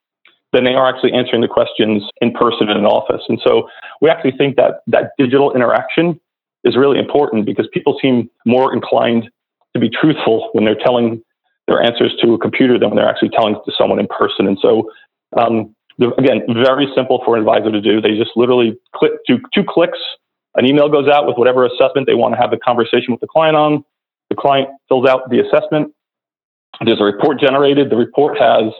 than 0.53 0.63
they 0.63 0.75
are 0.75 0.87
actually 0.87 1.11
answering 1.11 1.41
the 1.41 1.47
questions 1.47 2.03
in 2.21 2.31
person 2.31 2.69
in 2.69 2.77
an 2.77 2.85
office. 2.85 3.21
And 3.27 3.39
so 3.45 3.69
we 4.01 4.09
actually 4.09 4.31
think 4.37 4.55
that 4.55 4.81
that 4.87 5.11
digital 5.17 5.53
interaction 5.53 6.19
is 6.67 6.75
really 6.75 6.99
important 6.99 7.45
because 7.45 7.67
people 7.73 7.97
seem 8.01 8.29
more 8.45 8.73
inclined 8.73 9.29
to 9.73 9.79
be 9.79 9.89
truthful 9.89 10.49
when 10.53 10.65
they're 10.65 10.75
telling 10.75 11.23
their 11.67 11.81
answers 11.81 12.13
to 12.21 12.33
a 12.33 12.37
computer 12.37 12.77
than 12.77 12.89
when 12.89 12.97
they're 12.97 13.09
actually 13.09 13.29
telling 13.29 13.55
to 13.55 13.71
someone 13.77 13.99
in 13.99 14.07
person. 14.07 14.47
And 14.47 14.57
so, 14.61 14.89
um, 15.37 15.75
again, 16.17 16.43
very 16.47 16.87
simple 16.95 17.21
for 17.25 17.35
an 17.35 17.41
advisor 17.41 17.71
to 17.71 17.81
do. 17.81 18.01
They 18.01 18.15
just 18.15 18.31
literally 18.35 18.77
click 18.95 19.13
do 19.27 19.39
two 19.53 19.63
clicks. 19.67 19.99
An 20.55 20.65
email 20.65 20.89
goes 20.89 21.07
out 21.07 21.27
with 21.27 21.37
whatever 21.37 21.65
assessment 21.65 22.07
they 22.07 22.15
want 22.15 22.33
to 22.35 22.41
have 22.41 22.51
the 22.51 22.57
conversation 22.57 23.11
with 23.11 23.21
the 23.21 23.27
client 23.27 23.55
on. 23.55 23.83
The 24.29 24.35
client 24.35 24.69
fills 24.87 25.07
out 25.07 25.29
the 25.29 25.39
assessment. 25.39 25.93
There's 26.83 26.99
a 26.99 27.03
report 27.03 27.39
generated. 27.39 27.89
The 27.89 27.95
report 27.95 28.37
has 28.39 28.73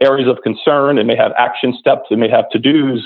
areas 0.00 0.28
of 0.28 0.38
concern. 0.42 0.98
It 0.98 1.04
may 1.04 1.16
have 1.16 1.32
action 1.36 1.74
steps. 1.78 2.06
It 2.10 2.18
may 2.18 2.28
have 2.30 2.48
to 2.50 2.58
dos, 2.58 3.00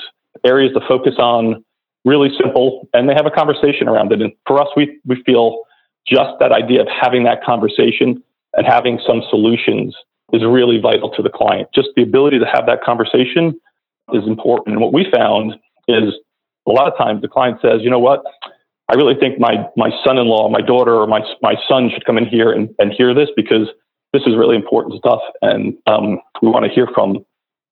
areas 0.45 0.73
to 0.75 0.81
focus 0.87 1.15
on. 1.19 1.65
Really 2.05 2.31
simple, 2.43 2.89
and 2.93 3.09
they 3.09 3.15
have 3.15 3.27
a 3.27 3.31
conversation 3.31 3.89
around 3.89 4.13
it. 4.13 4.21
And 4.21 4.33
for 4.47 4.61
us, 4.61 4.69
we 4.77 4.99
we 5.05 5.23
feel 5.25 5.63
just 6.07 6.31
that 6.41 6.51
idea 6.51 6.81
of 6.81 6.89
having 6.89 7.23
that 7.25 7.45
conversation 7.45 8.23
and 8.55 8.67
having 8.67 8.99
some 9.07 9.23
solutions 9.31 9.95
is 10.33 10.43
really 10.45 10.81
vital 10.81 11.11
to 11.11 11.23
the 11.23 11.31
client. 11.31 11.69
Just 11.75 11.91
the 11.95 12.03
ability 12.03 12.39
to 12.39 12.47
have 12.47 12.67
that 12.67 12.83
conversation 12.83 13.59
is 14.13 14.27
important. 14.27 14.75
And 14.75 14.81
what 14.81 14.93
we 14.93 15.07
found 15.15 15.55
is 15.89 16.15
a 16.67 16.71
lot 16.71 16.91
of 16.91 16.97
times 16.97 17.23
the 17.23 17.29
client 17.29 17.59
says, 17.63 17.81
you 17.83 17.91
know 17.91 17.99
what, 17.99 18.23
I 18.89 18.95
really 18.95 19.15
think 19.15 19.39
my, 19.39 19.67
my 19.77 19.91
son-in-law, 20.05 20.49
my 20.49 20.61
daughter, 20.61 20.95
or 20.95 21.07
my, 21.07 21.21
my 21.41 21.55
son 21.69 21.91
should 21.91 22.05
come 22.05 22.19
in 22.19 22.27
here 22.27 22.53
and, 22.53 22.69
and 22.79 22.93
hear 22.93 23.15
this 23.15 23.29
because 23.37 23.69
this 24.13 24.23
is 24.27 24.37
really 24.37 24.57
important 24.57 24.99
stuff. 24.99 25.21
And 25.41 25.75
um, 25.87 26.21
we 26.41 26.49
want 26.49 26.67
to 26.67 26.71
hear 26.71 26.89
from, 26.95 27.25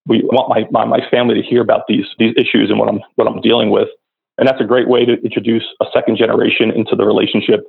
we 0.07 0.23
want 0.25 0.49
my, 0.49 0.66
my, 0.71 0.99
my 0.99 1.11
family 1.11 1.35
to 1.35 1.43
hear 1.43 1.62
about 1.62 1.83
these, 1.88 2.07
these 2.19 2.35
issues 2.37 2.71
and 2.71 2.79
what 2.79 2.88
I'm, 2.88 3.01
what 3.16 3.27
I'm 3.27 3.40
dealing 3.40 3.71
with. 3.71 3.88
And 4.40 4.48
that's 4.48 4.61
a 4.61 4.64
great 4.64 4.88
way 4.88 5.05
to 5.05 5.20
introduce 5.22 5.64
a 5.83 5.85
second 5.92 6.16
generation 6.16 6.70
into 6.70 6.96
the 6.96 7.05
relationship 7.05 7.61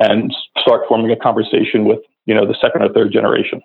and 0.00 0.34
start 0.58 0.84
forming 0.88 1.10
a 1.10 1.16
conversation 1.16 1.84
with 1.84 2.00
you 2.24 2.34
know 2.34 2.46
the 2.46 2.56
second 2.58 2.82
or 2.82 2.92
third 2.92 3.12
generation. 3.12 3.62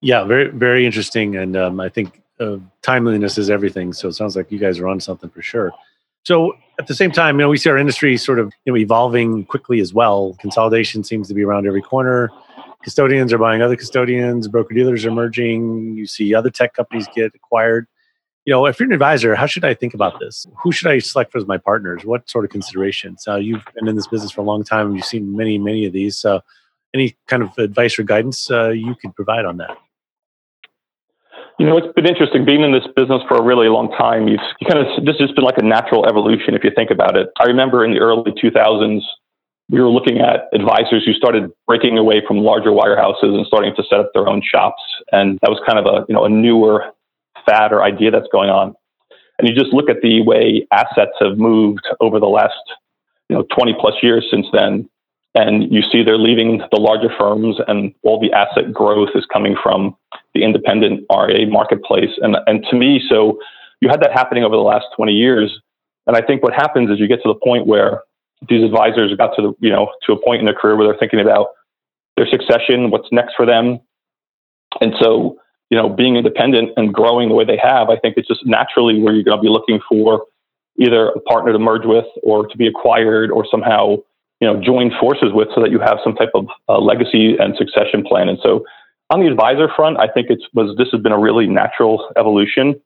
Yeah, 0.00 0.24
very 0.24 0.48
very 0.48 0.86
interesting, 0.86 1.36
and 1.36 1.54
um, 1.54 1.80
I 1.80 1.90
think 1.90 2.22
uh, 2.40 2.56
timeliness 2.80 3.36
is 3.36 3.50
everything. 3.50 3.92
So 3.92 4.08
it 4.08 4.14
sounds 4.14 4.36
like 4.36 4.50
you 4.50 4.58
guys 4.58 4.78
are 4.78 4.88
on 4.88 5.00
something 5.00 5.28
for 5.28 5.42
sure. 5.42 5.70
So 6.24 6.54
at 6.78 6.86
the 6.86 6.94
same 6.94 7.12
time, 7.12 7.36
you 7.36 7.42
know, 7.44 7.50
we 7.50 7.58
see 7.58 7.68
our 7.68 7.78
industry 7.78 8.16
sort 8.16 8.38
of 8.38 8.50
you 8.64 8.72
know 8.72 8.78
evolving 8.78 9.44
quickly 9.44 9.80
as 9.80 9.92
well. 9.92 10.34
Consolidation 10.40 11.04
seems 11.04 11.28
to 11.28 11.34
be 11.34 11.44
around 11.44 11.66
every 11.66 11.82
corner. 11.82 12.30
Custodians 12.82 13.34
are 13.34 13.38
buying 13.38 13.60
other 13.60 13.76
custodians. 13.76 14.48
Broker 14.48 14.72
dealers 14.72 15.04
are 15.04 15.10
merging. 15.10 15.94
You 15.94 16.06
see 16.06 16.34
other 16.34 16.48
tech 16.48 16.72
companies 16.72 17.06
get 17.14 17.34
acquired 17.34 17.86
you 18.48 18.54
know, 18.54 18.64
if 18.64 18.80
you're 18.80 18.86
an 18.86 18.94
advisor, 18.94 19.34
how 19.34 19.44
should 19.44 19.66
I 19.66 19.74
think 19.74 19.92
about 19.92 20.20
this? 20.20 20.46
Who 20.62 20.72
should 20.72 20.90
I 20.90 21.00
select 21.00 21.36
as 21.36 21.46
my 21.46 21.58
partners? 21.58 22.06
What 22.06 22.30
sort 22.30 22.46
of 22.46 22.50
considerations? 22.50 23.28
Uh, 23.28 23.36
you've 23.36 23.62
been 23.74 23.86
in 23.86 23.94
this 23.94 24.06
business 24.06 24.30
for 24.30 24.40
a 24.40 24.44
long 24.44 24.64
time. 24.64 24.86
And 24.86 24.96
you've 24.96 25.04
seen 25.04 25.36
many, 25.36 25.58
many 25.58 25.84
of 25.84 25.92
these. 25.92 26.16
So, 26.16 26.40
any 26.94 27.14
kind 27.26 27.42
of 27.42 27.50
advice 27.58 27.98
or 27.98 28.04
guidance 28.04 28.50
uh, 28.50 28.70
you 28.70 28.94
could 28.94 29.14
provide 29.14 29.44
on 29.44 29.58
that? 29.58 29.76
You 31.58 31.66
know, 31.66 31.76
it's 31.76 31.92
been 31.92 32.06
interesting 32.06 32.46
being 32.46 32.62
in 32.62 32.72
this 32.72 32.86
business 32.96 33.20
for 33.28 33.36
a 33.36 33.42
really 33.42 33.68
long 33.68 33.90
time. 33.98 34.28
You've 34.28 34.40
you 34.60 34.66
kind 34.66 34.80
of 34.80 35.04
this 35.04 35.16
has 35.18 35.30
been 35.32 35.44
like 35.44 35.58
a 35.58 35.62
natural 35.62 36.06
evolution 36.06 36.54
if 36.54 36.64
you 36.64 36.70
think 36.74 36.90
about 36.90 37.18
it. 37.18 37.28
I 37.38 37.44
remember 37.44 37.84
in 37.84 37.92
the 37.92 37.98
early 37.98 38.32
2000s, 38.32 39.02
we 39.68 39.78
were 39.78 39.90
looking 39.90 40.20
at 40.20 40.48
advisors 40.54 41.04
who 41.04 41.12
started 41.12 41.50
breaking 41.66 41.98
away 41.98 42.22
from 42.26 42.38
larger 42.38 42.70
wirehouses 42.70 43.36
and 43.36 43.46
starting 43.46 43.74
to 43.76 43.82
set 43.90 44.00
up 44.00 44.12
their 44.14 44.26
own 44.26 44.40
shops, 44.40 44.80
and 45.12 45.38
that 45.42 45.50
was 45.50 45.60
kind 45.68 45.78
of 45.78 45.84
a 45.84 46.06
you 46.08 46.14
know 46.14 46.24
a 46.24 46.30
newer 46.30 46.94
fad 47.48 47.72
or 47.72 47.82
idea 47.82 48.10
that's 48.10 48.28
going 48.32 48.50
on. 48.50 48.74
And 49.38 49.48
you 49.48 49.54
just 49.54 49.72
look 49.72 49.88
at 49.88 50.02
the 50.02 50.22
way 50.22 50.66
assets 50.72 51.12
have 51.20 51.38
moved 51.38 51.86
over 52.00 52.18
the 52.18 52.26
last, 52.26 52.54
you 53.28 53.36
know, 53.36 53.44
20 53.54 53.76
plus 53.80 53.94
years 54.02 54.26
since 54.30 54.46
then. 54.52 54.88
And 55.34 55.72
you 55.72 55.82
see 55.82 56.02
they're 56.02 56.18
leaving 56.18 56.58
the 56.72 56.80
larger 56.80 57.10
firms 57.16 57.56
and 57.68 57.94
all 58.02 58.20
the 58.20 58.32
asset 58.32 58.72
growth 58.72 59.10
is 59.14 59.24
coming 59.32 59.54
from 59.62 59.96
the 60.34 60.42
independent 60.42 61.04
RIA 61.10 61.46
marketplace. 61.46 62.10
And, 62.20 62.36
and 62.46 62.64
to 62.70 62.76
me, 62.76 63.00
so 63.08 63.38
you 63.80 63.88
had 63.88 64.00
that 64.02 64.12
happening 64.12 64.42
over 64.42 64.56
the 64.56 64.62
last 64.62 64.86
20 64.96 65.12
years. 65.12 65.60
And 66.06 66.16
I 66.16 66.22
think 66.22 66.42
what 66.42 66.54
happens 66.54 66.90
is 66.90 66.98
you 66.98 67.06
get 67.06 67.22
to 67.22 67.28
the 67.28 67.38
point 67.44 67.66
where 67.66 68.02
these 68.48 68.64
advisors 68.64 69.14
got 69.16 69.36
to 69.36 69.42
the, 69.42 69.52
you 69.60 69.70
know, 69.70 69.92
to 70.06 70.12
a 70.12 70.24
point 70.24 70.40
in 70.40 70.46
their 70.46 70.54
career 70.54 70.76
where 70.76 70.88
they're 70.88 70.98
thinking 70.98 71.20
about 71.20 71.48
their 72.16 72.26
succession, 72.26 72.90
what's 72.90 73.08
next 73.12 73.34
for 73.36 73.46
them. 73.46 73.78
And 74.80 74.94
so 75.00 75.38
you 75.70 75.76
know, 75.76 75.88
being 75.88 76.16
independent 76.16 76.70
and 76.76 76.92
growing 76.92 77.28
the 77.28 77.34
way 77.34 77.44
they 77.44 77.58
have, 77.62 77.90
I 77.90 77.98
think 77.98 78.16
it's 78.16 78.28
just 78.28 78.46
naturally 78.46 79.00
where 79.00 79.12
you're 79.12 79.24
going 79.24 79.36
to 79.36 79.42
be 79.42 79.48
looking 79.48 79.80
for 79.88 80.24
either 80.78 81.08
a 81.08 81.20
partner 81.20 81.52
to 81.52 81.58
merge 81.58 81.84
with 81.84 82.06
or 82.22 82.46
to 82.46 82.56
be 82.56 82.66
acquired 82.66 83.30
or 83.30 83.44
somehow, 83.50 83.96
you 84.40 84.46
know, 84.46 84.60
join 84.62 84.90
forces 84.98 85.30
with 85.32 85.48
so 85.54 85.60
that 85.60 85.70
you 85.70 85.80
have 85.80 85.98
some 86.02 86.14
type 86.14 86.30
of 86.34 86.46
uh, 86.68 86.78
legacy 86.78 87.36
and 87.38 87.54
succession 87.56 88.02
plan. 88.02 88.28
And 88.28 88.38
so 88.42 88.64
on 89.10 89.20
the 89.20 89.26
advisor 89.26 89.68
front, 89.74 89.98
I 89.98 90.06
think 90.06 90.30
it 90.30 90.40
was, 90.54 90.76
this 90.78 90.88
has 90.92 91.02
been 91.02 91.12
a 91.12 91.18
really 91.18 91.46
natural 91.46 92.10
evolution. 92.16 92.80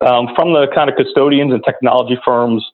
Um, 0.00 0.28
from 0.36 0.52
the 0.52 0.68
kind 0.74 0.88
of 0.88 0.96
custodians 0.96 1.52
and 1.52 1.62
technology 1.64 2.16
firms, 2.24 2.64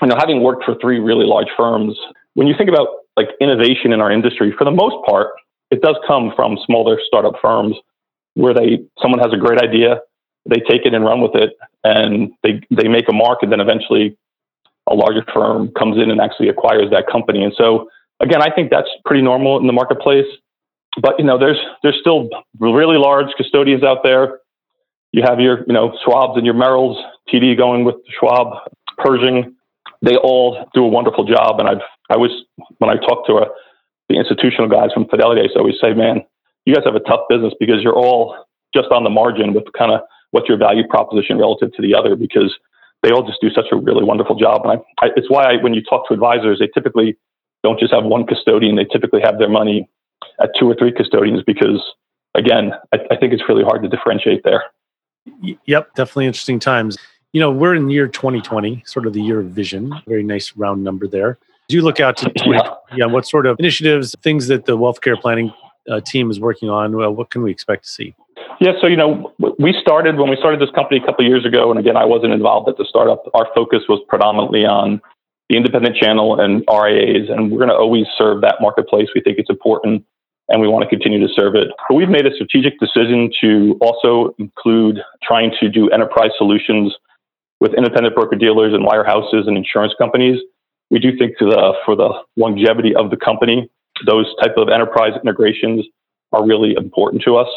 you 0.00 0.08
know, 0.08 0.16
having 0.18 0.42
worked 0.42 0.64
for 0.64 0.74
three 0.80 0.98
really 0.98 1.26
large 1.26 1.48
firms, 1.56 1.96
when 2.34 2.46
you 2.46 2.54
think 2.56 2.70
about 2.70 2.88
like 3.16 3.28
innovation 3.40 3.92
in 3.92 4.00
our 4.00 4.10
industry, 4.10 4.52
for 4.56 4.64
the 4.64 4.70
most 4.70 4.96
part, 5.06 5.28
it 5.70 5.82
does 5.82 5.96
come 6.06 6.32
from 6.34 6.58
smaller 6.64 6.98
startup 7.06 7.34
firms 7.40 7.76
where 8.36 8.54
they 8.54 8.84
someone 9.02 9.18
has 9.20 9.32
a 9.32 9.36
great 9.36 9.60
idea, 9.60 10.00
they 10.48 10.60
take 10.68 10.84
it 10.84 10.94
and 10.94 11.04
run 11.04 11.20
with 11.20 11.34
it, 11.34 11.54
and 11.82 12.30
they 12.42 12.60
they 12.70 12.86
make 12.86 13.08
a 13.08 13.12
mark, 13.12 13.42
and 13.42 13.50
then 13.50 13.60
eventually 13.60 14.16
a 14.88 14.94
larger 14.94 15.24
firm 15.34 15.72
comes 15.76 15.96
in 15.96 16.10
and 16.10 16.20
actually 16.20 16.48
acquires 16.48 16.90
that 16.90 17.06
company. 17.10 17.42
And 17.42 17.52
so 17.56 17.88
again, 18.20 18.42
I 18.42 18.54
think 18.54 18.70
that's 18.70 18.88
pretty 19.04 19.22
normal 19.22 19.58
in 19.58 19.66
the 19.66 19.72
marketplace. 19.72 20.26
But 21.00 21.18
you 21.18 21.24
know, 21.24 21.38
there's 21.38 21.58
there's 21.82 21.96
still 22.00 22.28
really 22.58 22.98
large 22.98 23.28
custodians 23.36 23.82
out 23.82 23.98
there. 24.04 24.40
You 25.12 25.22
have 25.24 25.40
your 25.40 25.64
you 25.66 25.72
know 25.72 25.96
Schwabs 26.06 26.36
and 26.36 26.44
your 26.44 26.54
Merrills, 26.54 27.02
TD 27.32 27.56
going 27.56 27.84
with 27.84 27.96
Schwab, 28.20 28.70
Pershing. 28.98 29.56
They 30.02 30.16
all 30.16 30.68
do 30.74 30.84
a 30.84 30.88
wonderful 30.88 31.24
job, 31.24 31.58
and 31.58 31.68
I've 31.68 31.84
I 32.10 32.18
was 32.18 32.30
when 32.78 32.90
I 32.90 32.96
talk 32.96 33.26
to 33.26 33.38
a, 33.38 33.46
the 34.08 34.16
institutional 34.16 34.68
guys 34.68 34.90
from 34.92 35.08
Fidelity, 35.08 35.40
I 35.40 35.58
always 35.58 35.74
say, 35.80 35.92
man, 35.94 36.22
you 36.66 36.74
guys 36.74 36.84
have 36.84 36.96
a 36.96 37.00
tough 37.00 37.22
business 37.28 37.54
because 37.58 37.82
you're 37.82 37.96
all 37.96 38.36
just 38.74 38.88
on 38.90 39.04
the 39.04 39.10
margin 39.10 39.54
with 39.54 39.64
kind 39.78 39.92
of 39.92 40.00
what's 40.32 40.48
your 40.48 40.58
value 40.58 40.86
proposition 40.86 41.38
relative 41.38 41.72
to 41.72 41.82
the 41.82 41.94
other 41.94 42.14
because 42.16 42.54
they 43.02 43.10
all 43.10 43.22
just 43.26 43.40
do 43.40 43.48
such 43.50 43.66
a 43.72 43.76
really 43.76 44.04
wonderful 44.04 44.36
job. 44.36 44.62
And 44.64 44.80
I, 45.00 45.06
I, 45.06 45.10
it's 45.16 45.30
why 45.30 45.44
I, 45.44 45.62
when 45.62 45.72
you 45.72 45.82
talk 45.82 46.08
to 46.08 46.14
advisors, 46.14 46.58
they 46.58 46.68
typically 46.74 47.16
don't 47.62 47.78
just 47.78 47.94
have 47.94 48.04
one 48.04 48.26
custodian. 48.26 48.76
They 48.76 48.84
typically 48.84 49.20
have 49.22 49.38
their 49.38 49.48
money 49.48 49.88
at 50.40 50.50
two 50.58 50.68
or 50.68 50.74
three 50.74 50.92
custodians 50.92 51.42
because, 51.46 51.82
again, 52.34 52.72
I, 52.92 52.98
I 53.12 53.16
think 53.16 53.32
it's 53.32 53.42
really 53.48 53.62
hard 53.62 53.82
to 53.82 53.88
differentiate 53.88 54.42
there. 54.44 54.64
Yep, 55.66 55.94
definitely 55.94 56.26
interesting 56.26 56.58
times. 56.58 56.98
You 57.32 57.40
know, 57.40 57.50
we're 57.50 57.74
in 57.74 57.90
year 57.90 58.08
2020, 58.08 58.82
sort 58.86 59.06
of 59.06 59.12
the 59.12 59.20
year 59.20 59.40
of 59.40 59.46
vision. 59.46 59.92
Very 60.06 60.22
nice 60.22 60.56
round 60.56 60.82
number 60.82 61.06
there. 61.06 61.38
As 61.68 61.74
you 61.74 61.82
look 61.82 62.00
out 62.00 62.16
to 62.18 62.30
20, 62.30 62.50
yeah. 62.54 62.70
yeah, 62.96 63.06
what 63.06 63.26
sort 63.26 63.46
of 63.46 63.58
initiatives, 63.58 64.14
things 64.22 64.46
that 64.48 64.66
the 64.66 64.76
wealth 64.76 65.00
care 65.00 65.16
planning 65.16 65.52
uh, 65.90 66.00
team 66.00 66.30
is 66.30 66.40
working 66.40 66.68
on? 66.68 66.96
Well, 66.96 67.12
what 67.12 67.30
can 67.30 67.42
we 67.42 67.50
expect 67.50 67.84
to 67.84 67.90
see? 67.90 68.14
Yeah, 68.60 68.72
so 68.80 68.86
you 68.86 68.96
know, 68.96 69.32
we 69.58 69.74
started 69.80 70.16
when 70.16 70.30
we 70.30 70.36
started 70.36 70.60
this 70.60 70.70
company 70.74 71.00
a 71.02 71.04
couple 71.04 71.24
of 71.24 71.28
years 71.28 71.44
ago, 71.44 71.70
and 71.70 71.78
again, 71.78 71.96
I 71.96 72.04
wasn't 72.04 72.32
involved 72.32 72.68
at 72.68 72.76
the 72.76 72.86
startup. 72.88 73.24
Our 73.34 73.48
focus 73.54 73.82
was 73.88 74.00
predominantly 74.08 74.64
on 74.64 75.00
the 75.48 75.56
independent 75.56 75.96
channel 75.96 76.40
and 76.40 76.64
RIAs, 76.68 77.28
and 77.28 77.50
we're 77.50 77.58
going 77.58 77.70
to 77.70 77.76
always 77.76 78.06
serve 78.16 78.40
that 78.40 78.56
marketplace. 78.60 79.08
We 79.14 79.20
think 79.20 79.38
it's 79.38 79.50
important, 79.50 80.04
and 80.48 80.60
we 80.60 80.68
want 80.68 80.84
to 80.84 80.88
continue 80.88 81.20
to 81.20 81.32
serve 81.34 81.54
it. 81.54 81.68
But 81.88 81.94
we've 81.94 82.08
made 82.08 82.26
a 82.26 82.34
strategic 82.34 82.78
decision 82.80 83.30
to 83.42 83.76
also 83.80 84.34
include 84.38 85.00
trying 85.22 85.52
to 85.60 85.68
do 85.68 85.90
enterprise 85.90 86.30
solutions 86.38 86.94
with 87.60 87.74
independent 87.74 88.14
broker 88.14 88.36
dealers 88.36 88.74
and 88.74 88.86
wirehouses 88.86 89.46
and 89.46 89.56
insurance 89.56 89.92
companies. 89.98 90.40
We 90.90 90.98
do 90.98 91.16
think 91.16 91.36
the, 91.38 91.74
for 91.84 91.96
the 91.96 92.10
longevity 92.36 92.94
of 92.94 93.10
the 93.10 93.16
company, 93.16 93.70
those 94.04 94.26
type 94.42 94.56
of 94.56 94.68
enterprise 94.68 95.12
integrations 95.20 95.86
are 96.32 96.44
really 96.44 96.74
important 96.76 97.22
to 97.22 97.36
us. 97.36 97.48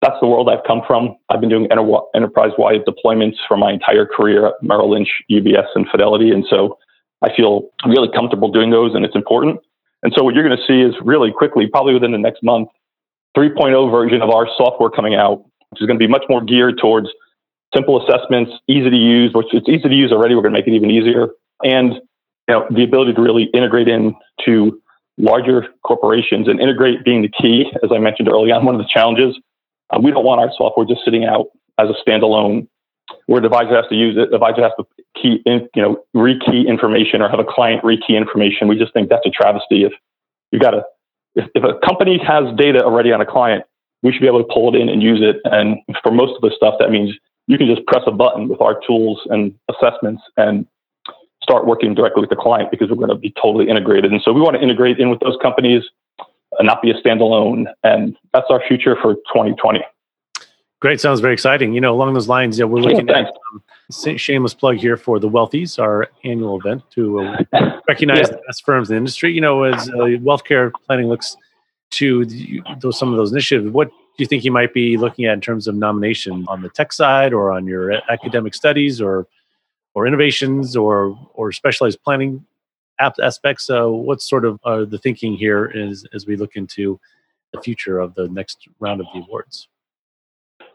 That's 0.00 0.16
the 0.20 0.26
world 0.26 0.48
I've 0.48 0.64
come 0.66 0.82
from. 0.86 1.16
I've 1.28 1.40
been 1.40 1.48
doing 1.48 1.66
enter- 1.70 1.98
enterprise-wide 2.14 2.84
deployments 2.84 3.36
for 3.46 3.56
my 3.56 3.72
entire 3.72 4.06
career 4.06 4.46
at 4.46 4.54
Merrill 4.62 4.90
Lynch, 4.90 5.08
UBS, 5.30 5.66
and 5.74 5.88
Fidelity, 5.90 6.30
and 6.30 6.44
so 6.48 6.78
I 7.22 7.34
feel 7.34 7.68
really 7.84 8.08
comfortable 8.14 8.50
doing 8.50 8.70
those, 8.70 8.94
and 8.94 9.04
it's 9.04 9.16
important. 9.16 9.60
And 10.02 10.12
so 10.16 10.22
what 10.22 10.34
you're 10.34 10.46
going 10.46 10.56
to 10.56 10.64
see 10.66 10.80
is 10.80 10.94
really 11.04 11.32
quickly, 11.32 11.66
probably 11.66 11.94
within 11.94 12.12
the 12.12 12.18
next 12.18 12.42
month, 12.44 12.68
3.0 13.36 13.90
version 13.90 14.22
of 14.22 14.30
our 14.30 14.46
software 14.56 14.90
coming 14.90 15.14
out, 15.16 15.44
which 15.70 15.80
is 15.80 15.86
going 15.86 15.98
to 15.98 16.04
be 16.04 16.08
much 16.08 16.24
more 16.28 16.42
geared 16.42 16.78
towards 16.80 17.08
simple 17.74 18.02
assessments, 18.02 18.52
easy 18.68 18.90
to 18.90 18.96
use, 18.96 19.32
which 19.34 19.48
it's 19.52 19.68
easy 19.68 19.88
to 19.88 19.94
use 19.94 20.12
already. 20.12 20.34
We're 20.34 20.42
going 20.42 20.54
to 20.54 20.58
make 20.58 20.68
it 20.68 20.74
even 20.74 20.90
easier. 20.90 21.28
And 21.62 21.94
you 21.94 22.00
know, 22.54 22.66
the 22.70 22.84
ability 22.84 23.14
to 23.14 23.20
really 23.20 23.44
integrate 23.52 23.88
into 23.88 24.80
larger 25.18 25.66
corporations 25.84 26.48
and 26.48 26.60
integrate 26.60 27.04
being 27.04 27.22
the 27.22 27.28
key, 27.28 27.66
as 27.82 27.90
I 27.92 27.98
mentioned 27.98 28.28
early 28.28 28.50
on, 28.52 28.64
one 28.64 28.74
of 28.74 28.80
the 28.80 28.88
challenges. 28.92 29.38
Uh, 29.90 29.98
we 30.02 30.10
don't 30.10 30.24
want 30.24 30.40
our 30.40 30.50
software 30.56 30.86
just 30.86 31.04
sitting 31.04 31.24
out 31.24 31.46
as 31.78 31.88
a 31.88 32.08
standalone 32.08 32.68
where 33.26 33.40
the 33.40 33.46
advisor 33.46 33.74
has 33.74 33.86
to 33.88 33.94
use 33.94 34.16
it. 34.16 34.30
The 34.30 34.36
advisor 34.36 34.62
has 34.62 34.72
to 34.78 34.86
key 35.20 35.42
in, 35.44 35.68
you 35.74 35.82
know, 35.82 36.04
rekey 36.14 36.66
information 36.66 37.22
or 37.22 37.28
have 37.28 37.40
a 37.40 37.44
client 37.44 37.82
rekey 37.82 38.16
information. 38.16 38.68
We 38.68 38.78
just 38.78 38.92
think 38.92 39.08
that's 39.08 39.26
a 39.26 39.30
travesty. 39.30 39.84
If 39.84 39.92
you've 40.52 40.62
got 40.62 40.72
to, 40.72 40.82
if, 41.34 41.46
if 41.54 41.64
a 41.64 41.78
company 41.86 42.18
has 42.26 42.44
data 42.56 42.84
already 42.84 43.12
on 43.12 43.20
a 43.20 43.26
client, 43.26 43.64
we 44.02 44.12
should 44.12 44.20
be 44.20 44.26
able 44.26 44.44
to 44.44 44.52
pull 44.52 44.74
it 44.74 44.80
in 44.80 44.88
and 44.88 45.02
use 45.02 45.20
it. 45.22 45.40
And 45.44 45.78
for 46.02 46.12
most 46.12 46.34
of 46.36 46.42
the 46.42 46.52
stuff, 46.54 46.74
that 46.78 46.90
means 46.90 47.12
you 47.46 47.58
can 47.58 47.66
just 47.66 47.84
press 47.86 48.02
a 48.06 48.12
button 48.12 48.48
with 48.48 48.60
our 48.60 48.80
tools 48.86 49.20
and 49.30 49.54
assessments 49.68 50.22
and 50.36 50.66
start 51.48 51.66
working 51.66 51.94
directly 51.94 52.20
with 52.20 52.28
the 52.28 52.36
client 52.36 52.70
because 52.70 52.90
we're 52.90 52.96
going 52.96 53.08
to 53.08 53.14
be 53.14 53.32
totally 53.40 53.68
integrated. 53.68 54.12
And 54.12 54.20
so 54.22 54.32
we 54.32 54.40
want 54.40 54.56
to 54.56 54.62
integrate 54.62 54.98
in 54.98 55.08
with 55.08 55.20
those 55.20 55.36
companies 55.40 55.82
and 56.58 56.66
not 56.66 56.82
be 56.82 56.90
a 56.90 56.94
standalone. 56.94 57.66
And 57.82 58.16
that's 58.34 58.46
our 58.50 58.62
future 58.68 58.96
for 59.00 59.14
2020. 59.14 59.80
Great. 60.80 61.00
Sounds 61.00 61.20
very 61.20 61.32
exciting. 61.32 61.72
You 61.72 61.80
know, 61.80 61.92
along 61.92 62.14
those 62.14 62.28
lines, 62.28 62.58
yeah, 62.58 62.66
we're 62.66 62.82
looking 62.82 63.08
at 63.08 63.32
um, 63.52 64.16
shameless 64.16 64.54
plug 64.54 64.76
here 64.76 64.96
for 64.96 65.18
the 65.18 65.28
Wealthies, 65.28 65.78
our 65.78 66.08
annual 66.22 66.60
event 66.60 66.82
to 66.92 67.20
uh, 67.20 67.42
recognize 67.88 68.18
yeah. 68.18 68.36
the 68.36 68.40
best 68.46 68.64
firms 68.64 68.90
in 68.90 68.94
the 68.94 68.98
industry. 68.98 69.32
You 69.32 69.40
know, 69.40 69.64
as 69.64 69.88
uh, 69.88 70.18
wealth 70.20 70.44
care 70.44 70.70
planning 70.86 71.08
looks 71.08 71.36
to 71.92 72.26
the, 72.26 72.62
those, 72.80 72.96
some 72.96 73.10
of 73.10 73.16
those 73.16 73.32
initiatives, 73.32 73.72
what 73.72 73.88
do 73.88 73.94
you 74.18 74.26
think 74.26 74.44
you 74.44 74.52
might 74.52 74.72
be 74.72 74.96
looking 74.96 75.24
at 75.24 75.32
in 75.32 75.40
terms 75.40 75.66
of 75.66 75.74
nomination 75.74 76.44
on 76.46 76.62
the 76.62 76.68
tech 76.68 76.92
side 76.92 77.32
or 77.32 77.50
on 77.50 77.66
your 77.66 77.94
academic 78.08 78.54
studies 78.54 79.00
or 79.00 79.26
or 79.98 80.06
innovations 80.06 80.76
or 80.76 81.18
or 81.34 81.50
specialized 81.52 82.00
planning 82.04 82.44
aspects? 83.00 83.66
So, 83.66 83.90
what 83.92 84.22
sort 84.22 84.44
of 84.44 84.60
uh, 84.64 84.84
the 84.84 84.98
thinking 84.98 85.34
here 85.34 85.66
is 85.66 86.06
as 86.14 86.26
we 86.26 86.36
look 86.36 86.54
into 86.54 87.00
the 87.52 87.60
future 87.60 87.98
of 87.98 88.14
the 88.14 88.28
next 88.28 88.68
round 88.78 89.00
of 89.00 89.06
the 89.12 89.20
awards? 89.20 89.68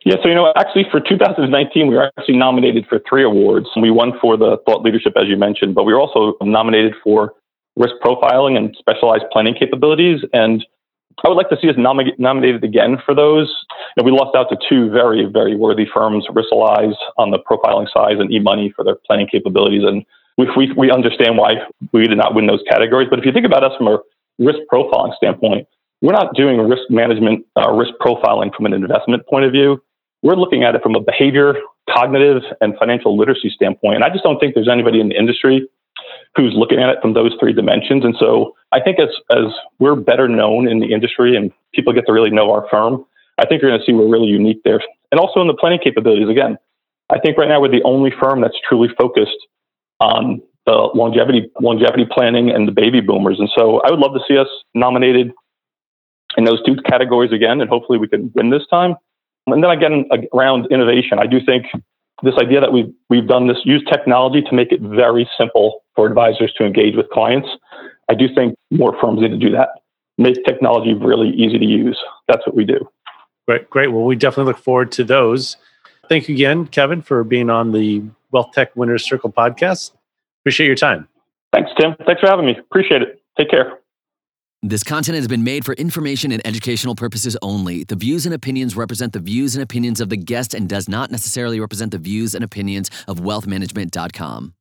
Yeah, 0.06 0.16
so 0.22 0.28
you 0.28 0.36
know, 0.36 0.52
actually 0.58 0.86
for 0.92 1.00
2019, 1.00 1.88
we 1.88 1.96
were 1.96 2.12
actually 2.18 2.36
nominated 2.36 2.86
for 2.88 3.00
three 3.08 3.24
awards. 3.24 3.68
We 3.82 3.90
won 3.90 4.12
for 4.20 4.36
the 4.36 4.58
thought 4.66 4.82
leadership, 4.82 5.14
as 5.16 5.28
you 5.30 5.38
mentioned, 5.38 5.76
but 5.76 5.84
we 5.84 5.94
were 5.94 6.02
also 6.02 6.36
nominated 6.42 6.94
for 7.02 7.34
risk 7.78 7.96
profiling 8.04 8.58
and 8.58 8.76
specialized 8.78 9.24
planning 9.32 9.56
capabilities. 9.58 10.20
And 10.34 10.66
I 11.24 11.30
would 11.30 11.36
like 11.36 11.50
to 11.50 11.58
see 11.62 11.70
us 11.70 11.76
nom- 11.78 12.00
nominated 12.18 12.64
again 12.64 12.98
for 13.06 13.16
those. 13.16 13.48
You 13.96 14.04
know, 14.04 14.06
we 14.06 14.12
lost 14.12 14.36
out 14.36 14.50
to 14.50 14.58
two 14.68 14.90
very, 14.90 15.26
very 15.26 15.56
worthy 15.56 15.86
firms, 15.94 16.26
Riskalyze 16.30 16.96
on 17.18 17.32
the 17.32 17.40
profiling 17.40 17.88
side 17.94 18.18
and 18.20 18.30
eMoney 18.30 18.74
for 18.74 18.84
their 18.84 18.96
planning 18.96 19.28
capabilities. 19.28 19.84
And 19.86 20.06
we, 20.38 20.48
we, 20.58 20.72
we 20.74 20.92
understand 20.92 21.38
why 21.38 21.56
we 21.92 22.08
did 22.08 22.18
not 22.18 22.36
win 22.36 22.48
those 22.48 22.64
categories. 22.70 23.08
But 23.10 23.20
if 23.20 23.26
you 23.26 23.32
think 23.32 23.46
about 23.46 23.64
us 23.64 23.72
from 23.78 23.88
a 23.88 24.00
risk 24.40 24.60
profiling 24.72 25.16
standpoint, 25.16 25.68
we're 26.02 26.14
not 26.14 26.36
doing 26.36 26.58
risk 26.68 26.84
management, 26.90 27.46
uh, 27.56 27.72
risk 27.72 27.94
profiling 28.02 28.54
from 28.54 28.66
an 28.66 28.74
investment 28.74 29.26
point 29.28 29.46
of 29.46 29.52
view. 29.52 29.82
We're 30.22 30.36
looking 30.36 30.64
at 30.64 30.76
it 30.76 30.82
from 30.82 30.96
a 30.96 31.00
behavior, 31.00 31.56
cognitive, 31.90 32.44
and 32.62 32.76
financial 32.78 33.18
literacy 33.18 33.52
standpoint. 33.56 33.96
And 33.96 34.04
I 34.04 34.10
just 34.10 34.24
don't 34.24 34.40
think 34.40 34.56
there's 34.56 34.70
anybody 34.70 35.00
in 35.00 35.10
the 35.10 35.18
industry 35.18 35.68
who's 36.36 36.54
looking 36.56 36.80
at 36.80 36.90
it 36.90 36.98
from 37.02 37.14
those 37.14 37.34
three 37.40 37.54
dimensions. 37.54 38.04
And 38.04 38.16
so 38.20 38.56
I 38.72 38.80
think 38.80 39.00
as, 39.00 39.10
as 39.32 39.52
we're 39.80 39.96
better 39.96 40.28
known 40.28 40.68
in 40.68 40.80
the 40.80 40.92
industry 40.92 41.36
and 41.36 41.52
people 41.74 41.94
get 41.94 42.06
to 42.08 42.14
really 42.14 42.32
know 42.32 42.52
our 42.52 42.68
firm, 42.70 43.06
I 43.38 43.46
think 43.46 43.62
you're 43.62 43.72
going 43.72 43.80
to 43.80 43.86
see 43.86 43.94
we're 43.94 44.10
really 44.10 44.28
unique 44.28 44.62
there. 44.64 44.82
And 45.12 45.20
also 45.20 45.42
in 45.42 45.48
the 45.48 45.54
planning 45.54 45.80
capabilities, 45.84 46.30
again, 46.30 46.58
I 47.12 47.20
think 47.20 47.38
right 47.38 47.48
now 47.48 47.62
we're 47.62 47.70
the 47.70 47.84
only 47.84 48.12
firm 48.20 48.42
that's 48.42 48.58
truly 48.68 48.90
focused 48.98 49.38
on 50.00 50.42
the 50.66 50.90
longevity 50.96 51.52
longevity 51.60 52.06
planning 52.10 52.50
and 52.50 52.68
the 52.68 52.72
baby 52.72 53.02
boomers. 53.02 53.40
And 53.40 53.50
so 53.56 53.82
I 53.82 53.92
would 53.92 54.00
love 54.00 54.14
to 54.14 54.22
see 54.28 54.38
us 54.38 54.48
nominated 54.74 55.32
in 56.38 56.46
those 56.46 56.64
two 56.64 56.76
categories 56.88 57.32
again, 57.32 57.62
and 57.62 57.70
hopefully 57.70 58.00
we 58.00 58.08
can 58.08 58.32
win 58.34 58.50
this 58.50 58.66
time. 58.70 58.96
And 59.46 59.64
then 59.64 59.70
again, 59.70 60.06
around 60.34 60.68
innovation, 60.72 61.20
I 61.20 61.28
do 61.28 61.40
think 61.46 61.66
this 62.22 62.36
idea 62.38 62.62
that 62.62 62.72
we've, 62.72 62.94
we've 63.10 63.28
done 63.28 63.48
this, 63.48 63.58
use 63.66 63.84
technology 63.92 64.42
to 64.42 64.54
make 64.54 64.72
it 64.72 64.82
very 64.82 65.30
simple 65.38 65.84
for 65.96 66.06
advisors 66.06 66.54
to 66.58 66.66
engage 66.66 66.96
with 66.96 67.10
clients. 67.10 67.50
I 68.10 68.14
do 68.14 68.28
think 68.34 68.56
more 68.72 68.98
firms 69.00 69.22
need 69.22 69.30
to 69.30 69.38
do 69.38 69.50
that. 69.52 69.70
Make 70.18 70.44
technology 70.46 70.94
really 70.94 71.30
easy 71.30 71.58
to 71.58 71.66
use. 71.66 72.00
That's 72.28 72.46
what 72.46 72.56
we 72.56 72.66
do. 72.66 72.88
Great, 73.48 73.70
great. 73.70 73.88
Well, 73.88 74.04
we 74.04 74.16
definitely 74.16 74.54
look 74.54 74.62
forward 74.62 74.92
to 74.94 75.04
those. 75.04 75.58
Thank 76.08 76.30
you 76.30 76.36
again, 76.36 76.68
Kevin, 76.68 77.02
for 77.02 77.24
being 77.24 77.50
on 77.50 77.72
the 77.72 78.04
Wealth 78.32 78.52
Tech 78.54 78.76
Winners 78.76 79.04
Circle 79.04 79.32
podcast. 79.32 79.92
Appreciate 80.42 80.68
your 80.68 80.76
time. 80.76 81.08
Thanks, 81.52 81.72
Tim. 81.80 81.96
Thanks 82.06 82.22
for 82.22 82.28
having 82.28 82.46
me. 82.46 82.58
Appreciate 82.58 83.02
it. 83.02 83.22
Take 83.38 83.50
care. 83.50 83.80
This 84.66 84.82
content 84.82 85.18
has 85.18 85.28
been 85.28 85.44
made 85.44 85.66
for 85.66 85.74
information 85.74 86.32
and 86.32 86.42
educational 86.48 86.96
purposes 86.96 87.36
only. 87.42 87.84
The 87.84 87.98
views 87.98 88.26
and 88.26 88.34
opinions 88.34 88.78
represent 88.78 89.12
the 89.12 89.20
views 89.20 89.58
and 89.58 89.62
opinions 89.62 90.00
of 90.00 90.08
the 90.08 90.16
guest 90.16 90.54
and 90.54 90.70
does 90.70 90.88
not 90.88 91.12
necessarily 91.12 91.60
represent 91.60 91.92
the 91.92 91.98
views 91.98 92.34
and 92.34 92.46
opinions 92.46 92.90
of 93.06 93.20
wealthmanagement.com. 93.20 94.54